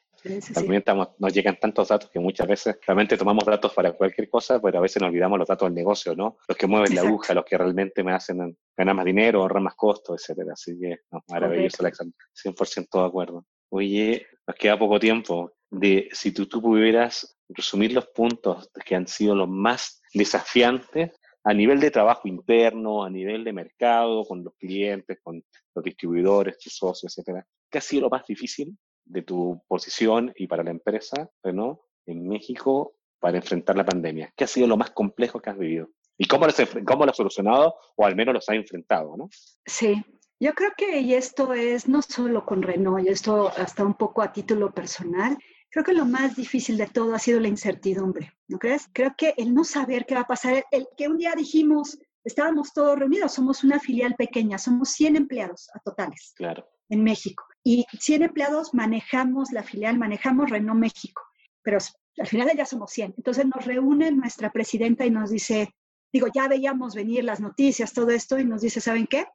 [0.53, 0.83] También
[1.19, 4.81] nos llegan tantos datos que muchas veces realmente tomamos datos para cualquier cosa, pero a
[4.81, 6.37] veces nos olvidamos los datos del negocio, ¿no?
[6.47, 9.75] Los que mueven la aguja, los que realmente me hacen ganar más dinero, ahorrar más
[9.75, 10.53] costos, etcétera.
[10.53, 12.15] Así que, no, maravilloso, Alexander.
[12.33, 13.45] 100% de acuerdo.
[13.69, 15.51] Oye, nos queda poco tiempo.
[15.69, 21.11] De si tú, tú pudieras resumir los puntos que han sido los más desafiantes
[21.43, 25.43] a nivel de trabajo interno, a nivel de mercado, con los clientes, con
[25.75, 27.45] los distribuidores, tus socios, etcétera.
[27.69, 28.75] ¿Qué ha sido lo más difícil
[29.05, 34.33] de tu posición y para la empresa Renault en México para enfrentar la pandemia?
[34.35, 35.89] ¿Qué ha sido lo más complejo que has vivido?
[36.17, 39.15] ¿Y cómo lo has, cómo lo has solucionado o al menos lo has enfrentado?
[39.17, 39.29] ¿no?
[39.65, 40.03] Sí,
[40.39, 44.21] yo creo que y esto es no solo con Renault, y esto hasta un poco
[44.21, 45.37] a título personal,
[45.69, 48.89] creo que lo más difícil de todo ha sido la incertidumbre, ¿no crees?
[48.93, 52.73] Creo que el no saber qué va a pasar, el que un día dijimos, estábamos
[52.73, 56.67] todos reunidos, somos una filial pequeña, somos 100 empleados a totales claro.
[56.89, 57.45] En México.
[57.63, 61.21] Y 100 empleados manejamos la filial, manejamos Renault México,
[61.63, 61.79] pero
[62.19, 63.15] al final ya somos 100.
[63.17, 65.73] Entonces nos reúne nuestra presidenta y nos dice,
[66.13, 69.25] digo, ya veíamos venir las noticias, todo esto, y nos dice, ¿saben qué?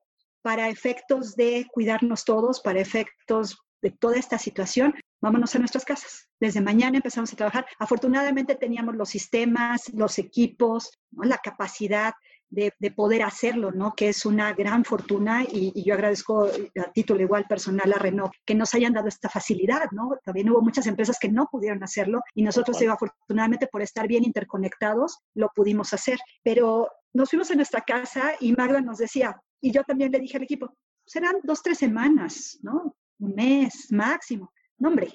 [0.43, 6.29] Para efectos de cuidarnos todos, para efectos de toda esta situación, vámonos a nuestras casas.
[6.39, 7.67] Desde mañana empezamos a trabajar.
[7.79, 12.15] Afortunadamente teníamos los sistemas, los equipos, la capacidad
[12.51, 13.95] de, poder hacerlo, ¿no?
[13.95, 18.55] Que es una gran fortuna y, yo agradezco a título igual personal a Renault que
[18.55, 20.11] nos hayan dado esta facilidad, ¿no?
[20.25, 25.19] También hubo muchas empresas que no pudieron hacerlo y nosotros, afortunadamente por estar bien interconectados,
[25.35, 26.19] lo pudimos hacer.
[26.43, 30.37] Pero nos fuimos a nuestra casa y Magda nos decía, y yo también le dije
[30.37, 30.75] al equipo,
[31.07, 32.97] serán dos, tres semanas, ¿no?
[33.19, 34.53] Un mes máximo.
[34.79, 35.09] No, hombre,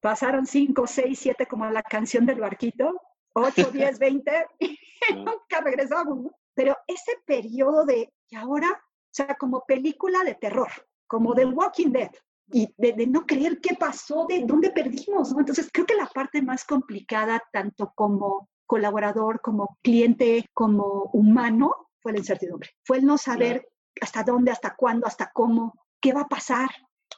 [0.00, 3.00] pasaron cinco, seis, siete, como la canción del barquito,
[3.34, 4.78] ocho, diez, veinte, y
[5.14, 6.32] nunca regresamos.
[6.54, 10.70] Pero ese periodo de, y ahora, o sea, como película de terror,
[11.06, 12.10] como The Walking Dead,
[12.52, 15.40] y de, no creer qué pasó, de dónde perdimos, ¿no?
[15.40, 22.12] Entonces, creo que la parte más complicada, tanto como colaborador, como cliente, como humano, fue
[22.12, 22.70] la incertidumbre.
[22.84, 23.68] Fue el no saber
[24.00, 26.68] hasta dónde, hasta cuándo, hasta cómo, qué va a pasar.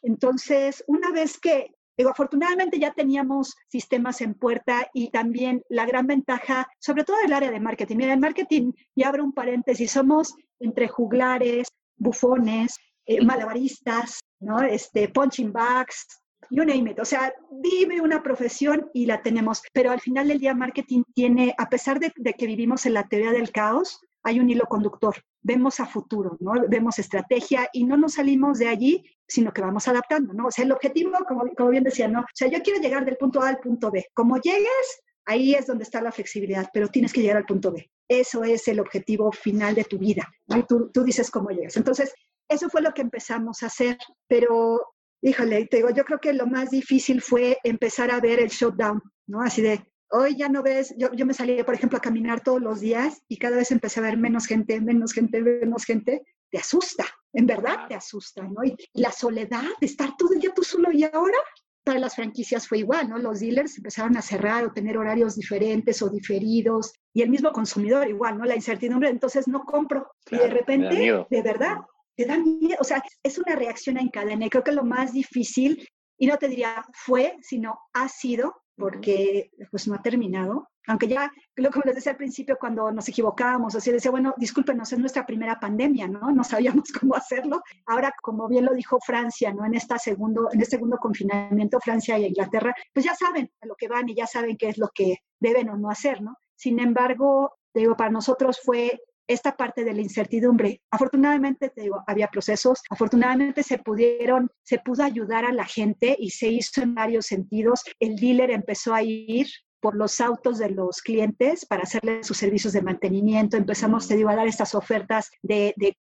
[0.02, 6.06] Entonces, una vez que Digo, afortunadamente ya teníamos sistemas en puerta y también la gran
[6.06, 7.96] ventaja, sobre todo del área de marketing.
[7.96, 12.76] Mira, en marketing, y abro un paréntesis, somos entre juglares, bufones,
[13.06, 14.62] eh, malabaristas, ¿no?
[14.62, 16.06] Este, punching bags,
[16.50, 16.98] you name it.
[16.98, 17.32] O sea,
[17.62, 19.62] vive una profesión y la tenemos.
[19.72, 23.30] Pero al final del día, marketing tiene, a pesar de que vivimos en la teoría
[23.30, 25.14] del caos, hay un hilo conductor.
[25.42, 26.52] Vemos a futuro, ¿no?
[26.68, 30.46] Vemos estrategia y no nos salimos de allí, sino que vamos adaptando, ¿no?
[30.46, 32.20] O sea, el objetivo, como, como bien decía, ¿no?
[32.20, 34.06] O sea, yo quiero llegar del punto A al punto B.
[34.14, 37.90] Como llegues, ahí es donde está la flexibilidad, pero tienes que llegar al punto B.
[38.08, 40.26] Eso es el objetivo final de tu vida.
[40.46, 40.64] ¿no?
[40.66, 41.76] Tú, tú dices cómo llegas.
[41.76, 42.14] Entonces,
[42.48, 44.80] eso fue lo que empezamos a hacer, pero
[45.22, 49.02] híjole, te digo, yo creo que lo más difícil fue empezar a ver el shutdown,
[49.26, 49.40] ¿no?
[49.40, 52.60] Así de, Hoy ya no ves, yo, yo me salí, por ejemplo, a caminar todos
[52.60, 56.22] los días y cada vez empecé a ver menos gente, menos gente, menos gente.
[56.50, 58.64] Te asusta, en verdad te asusta, ¿no?
[58.64, 61.38] Y la soledad de estar todo el día tú solo y ahora
[61.84, 63.18] para las franquicias fue igual, ¿no?
[63.18, 68.08] Los dealers empezaron a cerrar o tener horarios diferentes o diferidos y el mismo consumidor
[68.08, 68.44] igual, ¿no?
[68.44, 71.76] La incertidumbre, entonces no compro y de repente, de verdad,
[72.16, 75.12] te da miedo, o sea, es una reacción en cadena y creo que lo más
[75.12, 75.86] difícil,
[76.18, 80.68] y no te diría fue, sino ha sido porque pues no ha terminado.
[80.86, 84.92] Aunque ya, lo que les decía al principio, cuando nos equivocábamos, así decía, bueno, discúlpenos,
[84.92, 86.30] es nuestra primera pandemia, ¿no?
[86.30, 87.62] No sabíamos cómo hacerlo.
[87.86, 89.64] Ahora, como bien lo dijo Francia, ¿no?
[89.64, 93.74] En, esta segundo, en este segundo confinamiento, Francia y Inglaterra, pues ya saben a lo
[93.76, 96.36] que van y ya saben qué es lo que deben o no hacer, ¿no?
[96.54, 100.82] Sin embargo, digo, para nosotros fue esta parte de la incertidumbre.
[100.90, 106.30] Afortunadamente, te digo, había procesos, afortunadamente se pudieron, se pudo ayudar a la gente y
[106.30, 107.82] se hizo en varios sentidos.
[108.00, 109.46] El dealer empezó a ir
[109.84, 113.58] por los autos de los clientes para hacerle sus servicios de mantenimiento.
[113.58, 115.94] Empezamos, te digo, a dar estas ofertas de, de,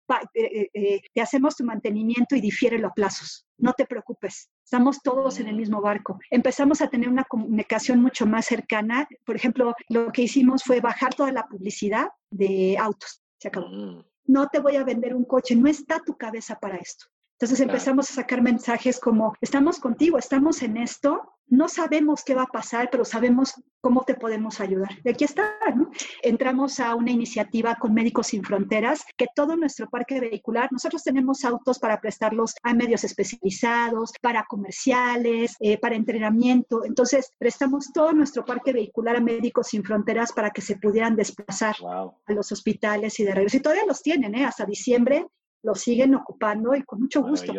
[1.16, 3.48] te hacemos tu mantenimiento y difiere a plazos.
[3.58, 6.20] No te preocupes, estamos todos en el mismo barco.
[6.30, 9.08] Empezamos a tener una comunicación mucho más cercana.
[9.26, 13.24] Por ejemplo, lo que hicimos fue bajar toda la publicidad de autos.
[13.40, 13.68] Se acabó.
[13.68, 14.06] Mm.
[14.26, 17.08] No te voy a vender un coche, no está tu cabeza para esto.
[17.42, 22.44] Entonces empezamos a sacar mensajes como, estamos contigo, estamos en esto, no sabemos qué va
[22.44, 24.92] a pasar, pero sabemos cómo te podemos ayudar.
[25.04, 25.90] Y aquí está, ¿no?
[26.22, 31.44] Entramos a una iniciativa con Médicos Sin Fronteras, que todo nuestro parque vehicular, nosotros tenemos
[31.44, 36.86] autos para prestarlos a medios especializados, para comerciales, eh, para entrenamiento.
[36.86, 41.76] Entonces, prestamos todo nuestro parque vehicular a Médicos Sin Fronteras para que se pudieran desplazar
[41.84, 43.58] a los hospitales y de regreso.
[43.58, 44.46] Y todavía los tienen, ¿eh?
[44.46, 45.26] Hasta diciembre
[45.64, 47.54] lo siguen ocupando y con mucho gusto.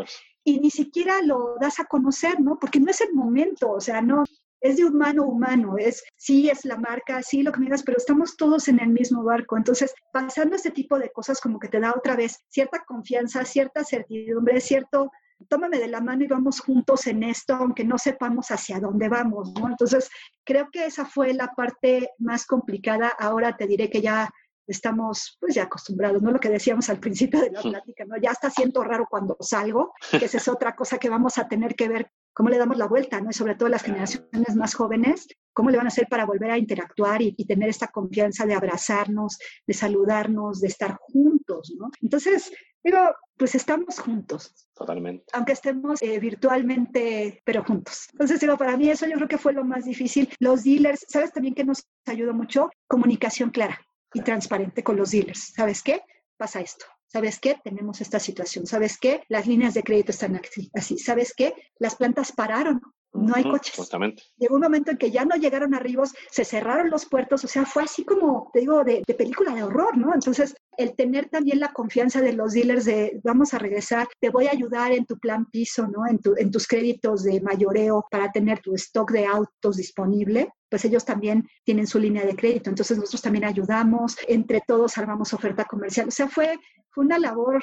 [0.45, 2.59] Y ni siquiera lo das a conocer, ¿no?
[2.59, 4.25] Porque no es el momento, o sea, no,
[4.63, 7.83] es de humano a humano, es, sí es la marca, sí lo que me digas,
[7.83, 9.57] pero estamos todos en el mismo barco.
[9.57, 13.85] Entonces, pasando este tipo de cosas como que te da otra vez cierta confianza, cierta
[13.85, 15.11] certidumbre, cierto,
[15.49, 19.53] tómame de la mano y vamos juntos en esto, aunque no sepamos hacia dónde vamos,
[19.59, 19.69] ¿no?
[19.69, 20.09] Entonces,
[20.45, 23.13] creo que esa fue la parte más complicada.
[23.19, 24.31] Ahora te diré que ya
[24.67, 26.31] estamos pues ya acostumbrados, ¿no?
[26.31, 28.17] Lo que decíamos al principio de la plática, ¿no?
[28.21, 31.75] Ya está siento raro cuando salgo, que esa es otra cosa que vamos a tener
[31.75, 33.31] que ver cómo le damos la vuelta, ¿no?
[33.31, 36.59] Y sobre todo las generaciones más jóvenes, cómo le van a hacer para volver a
[36.59, 41.91] interactuar y, tener esta confianza de abrazarnos, de saludarnos, de estar juntos, ¿no?
[42.01, 42.51] Entonces,
[42.83, 42.99] digo,
[43.37, 44.55] pues estamos juntos.
[44.75, 45.25] Totalmente.
[45.35, 48.09] Aunque estemos eh, virtualmente, pero juntos.
[48.13, 50.33] Entonces, digo, para mí eso yo creo que fue lo más difícil.
[50.39, 52.71] Los dealers, ¿sabes también que nos ayudó mucho?
[52.89, 53.79] Comunicación clara
[54.15, 55.53] y transparente con los dealers.
[55.55, 56.03] ¿Sabes qué?
[56.37, 56.87] Pasa esto.
[57.07, 57.61] ¿Sabes qué?
[57.63, 58.67] Tenemos esta situación.
[58.67, 59.23] ¿Sabes qué?
[59.29, 60.41] Las líneas de crédito están
[60.75, 60.99] así.
[60.99, 61.55] ¿Sabes qué?
[61.79, 62.81] Las plantas pararon.
[63.13, 63.77] No hay coches.
[63.77, 64.23] Justamente.
[64.39, 67.67] Llegó un momento en que ya no llegaron arribos, se cerraron los puertos, o sea,
[67.67, 70.15] fue así como, te digo, de, de, película de horror, ¿no?
[70.15, 74.47] Entonces, el tener también la confianza de los dealers de vamos a regresar, te voy
[74.47, 76.07] a ayudar en tu plan piso, ¿no?
[76.07, 80.85] En, tu, en tus créditos de mayoreo para tener tu stock de autos disponible, pues
[80.87, 82.71] ellos también tienen su línea de crédito.
[82.71, 86.09] Entonces, nosotros también ayudamos, entre todos armamos oferta comercial.
[86.09, 86.59] O sea, fue,
[86.89, 87.63] fue una labor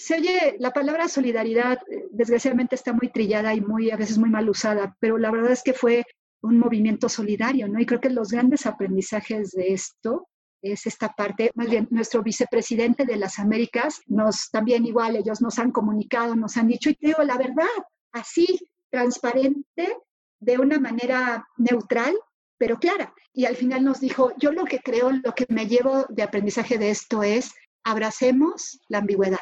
[0.00, 4.30] se oye, la palabra solidaridad eh, desgraciadamente está muy trillada y muy a veces muy
[4.30, 6.04] mal usada, pero la verdad es que fue
[6.40, 7.78] un movimiento solidario, ¿no?
[7.78, 10.26] Y creo que los grandes aprendizajes de esto
[10.62, 15.58] es esta parte, más bien nuestro vicepresidente de las Américas nos también igual ellos nos
[15.58, 17.66] han comunicado, nos han dicho y digo la verdad,
[18.12, 18.58] así
[18.90, 19.98] transparente
[20.40, 22.14] de una manera neutral,
[22.56, 23.12] pero clara.
[23.34, 26.78] Y al final nos dijo, yo lo que creo, lo que me llevo de aprendizaje
[26.78, 27.52] de esto es
[27.84, 29.40] abracemos la ambigüedad.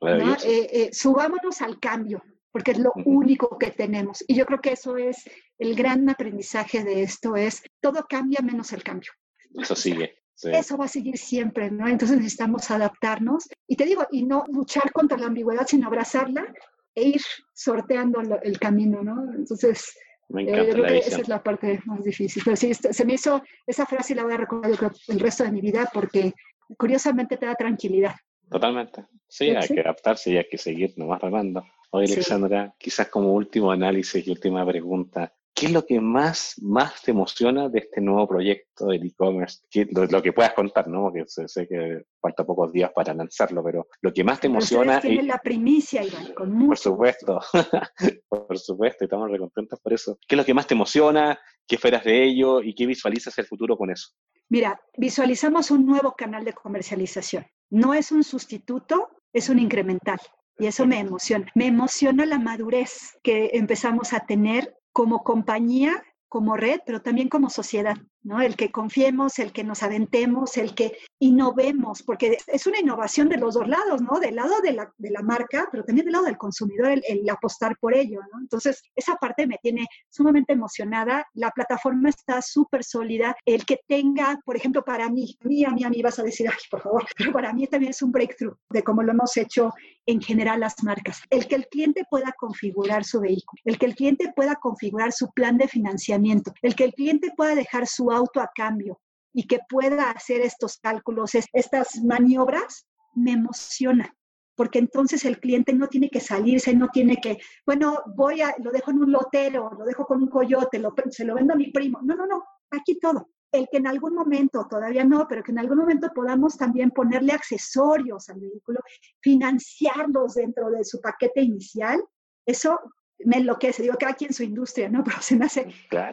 [0.00, 0.34] ¿No?
[0.34, 2.22] Eh, eh, subámonos al cambio,
[2.52, 4.24] porque es lo único que tenemos.
[4.26, 5.28] Y yo creo que eso es
[5.58, 9.12] el gran aprendizaje de esto, es todo cambia menos el cambio.
[9.54, 10.18] Eso sigue.
[10.40, 11.88] Eso va a seguir siempre, ¿no?
[11.88, 16.46] Entonces necesitamos adaptarnos y te digo, y no luchar contra la ambigüedad, sino abrazarla
[16.94, 17.22] e ir
[17.52, 19.34] sorteando el camino, ¿no?
[19.34, 19.96] Entonces,
[20.28, 22.42] me eh, encanta creo que esa es la parte más difícil.
[22.44, 24.70] Pero sí, este, se me hizo, esa frase la voy a recordar
[25.08, 26.32] el resto de mi vida porque
[26.76, 28.14] curiosamente te da tranquilidad.
[28.50, 29.06] Totalmente.
[29.28, 31.64] Sí, hay que adaptarse y hay que seguir nomás remando.
[31.90, 37.02] Oye, Alexandra, quizás como último análisis y última pregunta, ¿qué es lo que más, más
[37.02, 39.60] te emociona de este nuevo proyecto del e-commerce?
[39.90, 41.04] Lo, que puedas contar, ¿no?
[41.04, 45.00] Porque sé, que falta pocos días para lanzarlo, pero lo que más te emociona...
[45.00, 47.40] Tiene la primicia, Iván, con mucho Por supuesto,
[48.28, 50.18] por supuesto, estamos recontentos por eso.
[50.28, 51.38] ¿Qué es lo que más te emociona?
[51.66, 52.62] ¿Qué esperas de ello?
[52.62, 54.10] ¿Y qué visualizas el futuro con eso?
[54.50, 57.46] Mira, visualizamos un nuevo canal de comercialización.
[57.70, 60.18] No es un sustituto, es un incremental.
[60.58, 61.46] Y eso me emociona.
[61.54, 67.48] Me emociona la madurez que empezamos a tener como compañía como red, pero también como
[67.48, 68.40] sociedad, ¿no?
[68.40, 73.38] El que confiemos, el que nos aventemos, el que innovemos, porque es una innovación de
[73.38, 74.20] los dos lados, ¿no?
[74.20, 77.76] Del lado de la, de la marca, pero también del lado del consumidor, el, apostar
[77.78, 78.20] por ello.
[78.40, 81.26] Entonces, esa parte me tiene sumamente emocionada.
[81.34, 83.36] La plataforma está súper sólida.
[83.44, 86.48] El que tenga, por ejemplo, para mí, a mí, a mí, mí vas a decir,
[86.48, 89.72] ay, por favor, pero para mí también es un breakthrough de cómo lo hemos hecho
[90.06, 91.20] en general las marcas.
[91.30, 95.30] El que el cliente pueda configurar su vehículo, el que el cliente pueda configurar su
[95.32, 99.00] plan de financiamiento, el que el cliente pueda dejar su auto a cambio
[99.32, 104.14] y que pueda hacer estos cálculos, estas maniobras, me emociona
[104.58, 108.72] porque entonces el cliente no tiene que salirse, no tiene que, bueno, voy a, lo
[108.72, 111.70] dejo en un lotero, lo dejo con un coyote, lo, se lo vendo a mi
[111.70, 112.00] primo.
[112.02, 112.42] No, no, no,
[112.72, 116.56] aquí todo el que en algún momento, todavía no, pero que en algún momento podamos
[116.56, 118.80] también ponerle accesorios al vehículo,
[119.20, 122.02] financiarlos dentro de su paquete inicial,
[122.44, 122.78] eso
[123.20, 123.82] me enloquece.
[123.82, 125.02] Digo, cada quien su industria, ¿no?
[125.04, 125.68] Pero se me hace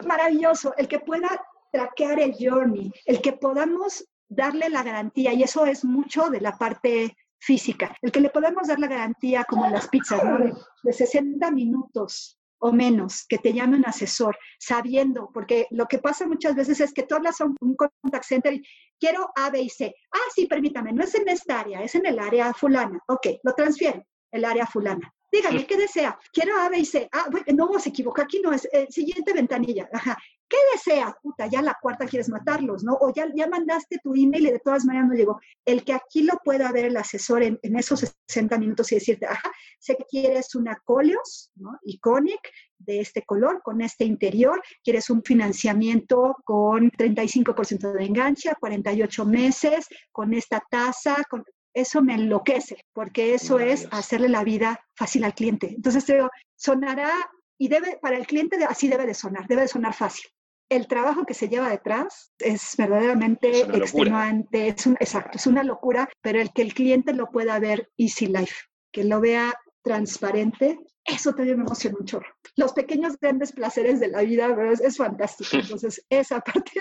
[0.06, 1.30] maravilloso el que pueda
[1.76, 6.58] traquear el journey, el que podamos darle la garantía, y eso es mucho de la
[6.58, 10.38] parte física, el que le podamos dar la garantía como en las pizzas, ¿no?
[10.38, 10.54] De,
[10.84, 16.26] de 60 minutos o menos que te llame un asesor, sabiendo, porque lo que pasa
[16.28, 18.64] muchas veces es que tú hablas a un, contact center y
[18.98, 19.94] quiero A, B y C.
[20.14, 23.00] Ah, sí, permítame, no es en esta área, es en el área fulana.
[23.08, 24.02] Ok, lo transfiero,
[24.32, 25.14] el área fulana.
[25.36, 26.18] Dígame, ¿qué desea?
[26.32, 27.10] Quiero A, B y C.
[27.12, 28.70] Ah, bueno, no, se equivoca, aquí no es.
[28.72, 29.90] Eh, siguiente ventanilla.
[29.92, 30.18] Ajá.
[30.48, 31.18] ¿Qué desea?
[31.22, 32.94] Puta, ya la cuarta quieres matarlos, ¿no?
[33.02, 35.42] O ya, ya mandaste tu email y de todas maneras no llegó.
[35.66, 39.52] El que aquí lo pueda ver el asesor en, esos 60 minutos y decirte, ajá,
[39.80, 41.80] sé que quieres una Coleos, ¿no?
[41.84, 42.40] Iconic,
[42.78, 49.88] de este color, con este interior, quieres un financiamiento con 35% de enganche, 48 meses,
[50.12, 51.44] con esta tasa, con
[51.76, 55.68] eso me enloquece, porque eso es hacerle la vida fácil al cliente.
[55.76, 57.12] Entonces, digo, sonará
[57.58, 60.26] y debe, para el cliente así debe de sonar, debe de sonar fácil.
[60.70, 66.10] El trabajo que se lleva detrás es verdaderamente extenuante, es un, exacto, es una locura,
[66.22, 68.56] pero el que el cliente lo pueda ver easy life,
[68.92, 69.54] que lo vea
[69.86, 72.28] transparente, eso también me emociona un chorro.
[72.58, 75.50] Los pequeños grandes placeres de la vida, es, es fantástico.
[75.80, 76.72] Entonces, esa parte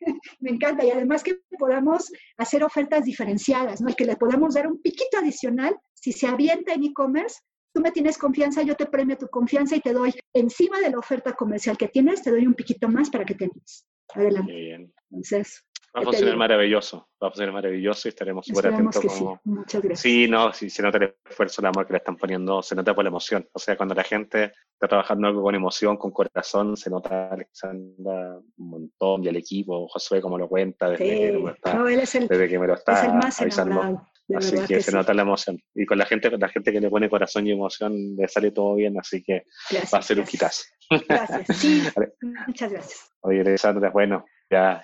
[0.40, 0.84] me encanta.
[0.84, 3.92] Y además que podamos hacer ofertas diferenciadas, ¿no?
[3.94, 7.40] Que le podamos dar un piquito adicional si se avienta en e-commerce.
[7.74, 10.98] Tú me tienes confianza, yo te premio tu confianza y te doy, encima de la
[10.98, 13.84] oferta comercial que tienes, te doy un piquito más para que tengas.
[14.14, 14.52] Adelante.
[14.52, 14.94] Bien.
[15.10, 15.64] Entonces,
[15.96, 19.00] Va a funcionar maravilloso, va a funcionar maravilloso y estaremos súper atentos.
[19.00, 19.34] como...
[19.36, 19.40] Sí.
[19.44, 20.00] Muchas gracias.
[20.00, 22.92] Sí, no, sí, se nota el esfuerzo, el amor que le están poniendo, se nota
[22.94, 23.48] por la emoción.
[23.52, 28.38] O sea, cuando la gente está trabajando algo con emoción, con corazón, se nota Alexandra
[28.56, 32.00] un montón y el equipo, Josué como lo cuenta desde, que, me está, no, él
[32.00, 34.02] es el, desde que me lo está es el más avisando.
[34.34, 35.60] Así que, se nota la emoción.
[35.74, 38.50] Y con la gente, con la gente que le pone corazón y emoción, le sale
[38.50, 39.44] todo bien, así que
[39.92, 40.64] va a ser un quitazo.
[41.08, 41.58] Gracias.
[41.58, 41.82] Sí,
[42.46, 43.12] muchas gracias.
[43.20, 44.24] Oye, Alexandra, bueno,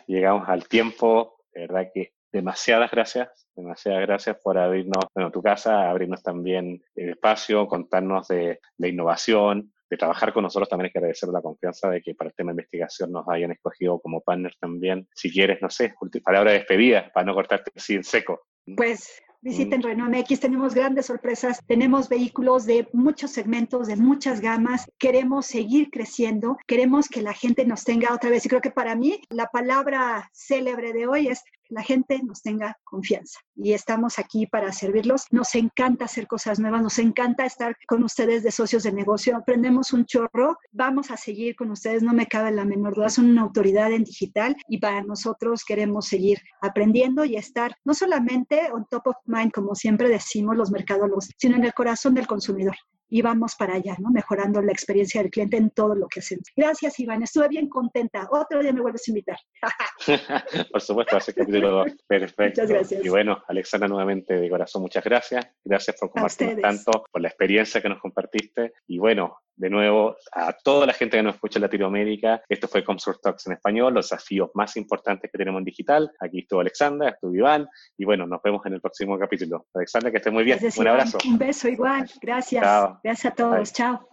[0.07, 5.91] llegamos al tiempo, de verdad que demasiadas gracias, demasiadas gracias por abrirnos, bueno, tu casa,
[5.91, 10.99] abrirnos también el espacio, contarnos de la innovación, de trabajar con nosotros también hay que
[10.99, 14.55] agradecer la confianza de que para el tema de investigación nos hayan escogido como partner
[14.61, 15.09] también.
[15.15, 18.43] Si quieres, no sé, palabra de despedida para no cortarte así en seco.
[18.77, 19.83] Pues Visiten mm.
[19.83, 25.91] Renault MX, tenemos grandes sorpresas, tenemos vehículos de muchos segmentos, de muchas gamas, queremos seguir
[25.91, 28.45] creciendo, queremos que la gente nos tenga otra vez.
[28.45, 32.77] Y creo que para mí la palabra célebre de hoy es la gente nos tenga
[32.85, 33.39] confianza.
[33.57, 35.25] Y estamos aquí para servirlos.
[35.31, 39.37] Nos encanta hacer cosas nuevas, nos encanta estar con ustedes de socios de negocio.
[39.37, 43.31] Aprendemos un chorro, vamos a seguir con ustedes, no me cabe la menor duda, son
[43.31, 48.87] una autoridad en digital y para nosotros queremos seguir aprendiendo y estar no solamente on
[48.91, 52.77] top of mind, como siempre decimos los mercadólogos, sino en el corazón del consumidor
[53.11, 54.11] y vamos para allá, ¿no?
[54.11, 56.47] Mejorando la experiencia del cliente en todo lo que hacemos.
[56.57, 57.23] Gracias, Iván.
[57.23, 58.29] Estuve bien contenta.
[58.31, 59.39] Otro día me vuelves a invitar.
[60.71, 61.93] por supuesto, hace capítulo 2.
[62.07, 62.63] Perfecto.
[62.63, 63.05] Muchas gracias.
[63.05, 65.47] Y bueno, Alexandra, nuevamente de corazón, muchas gracias.
[65.65, 68.73] Gracias por compartir tanto, por la experiencia que nos compartiste.
[68.87, 72.43] Y bueno, de nuevo a toda la gente que nos escucha en Latinoamérica.
[72.49, 76.11] Esto fue Comsort Talks en español, los desafíos más importantes que tenemos en digital.
[76.19, 79.67] Aquí estuvo Alexandra, estuvo Iván y bueno, nos vemos en el próximo capítulo.
[79.75, 80.59] Alexandra, que esté muy bien.
[80.77, 81.19] un abrazo.
[81.27, 82.11] Un beso igual.
[82.23, 82.65] Gracias.
[83.05, 83.73] Gracias a todos.
[83.73, 84.09] Chao.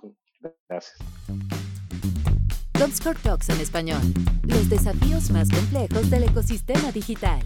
[0.67, 0.97] Gracias.
[2.77, 4.01] Comscore Talks en español.
[4.43, 7.39] Los desafíos más complejos del ecosistema digital.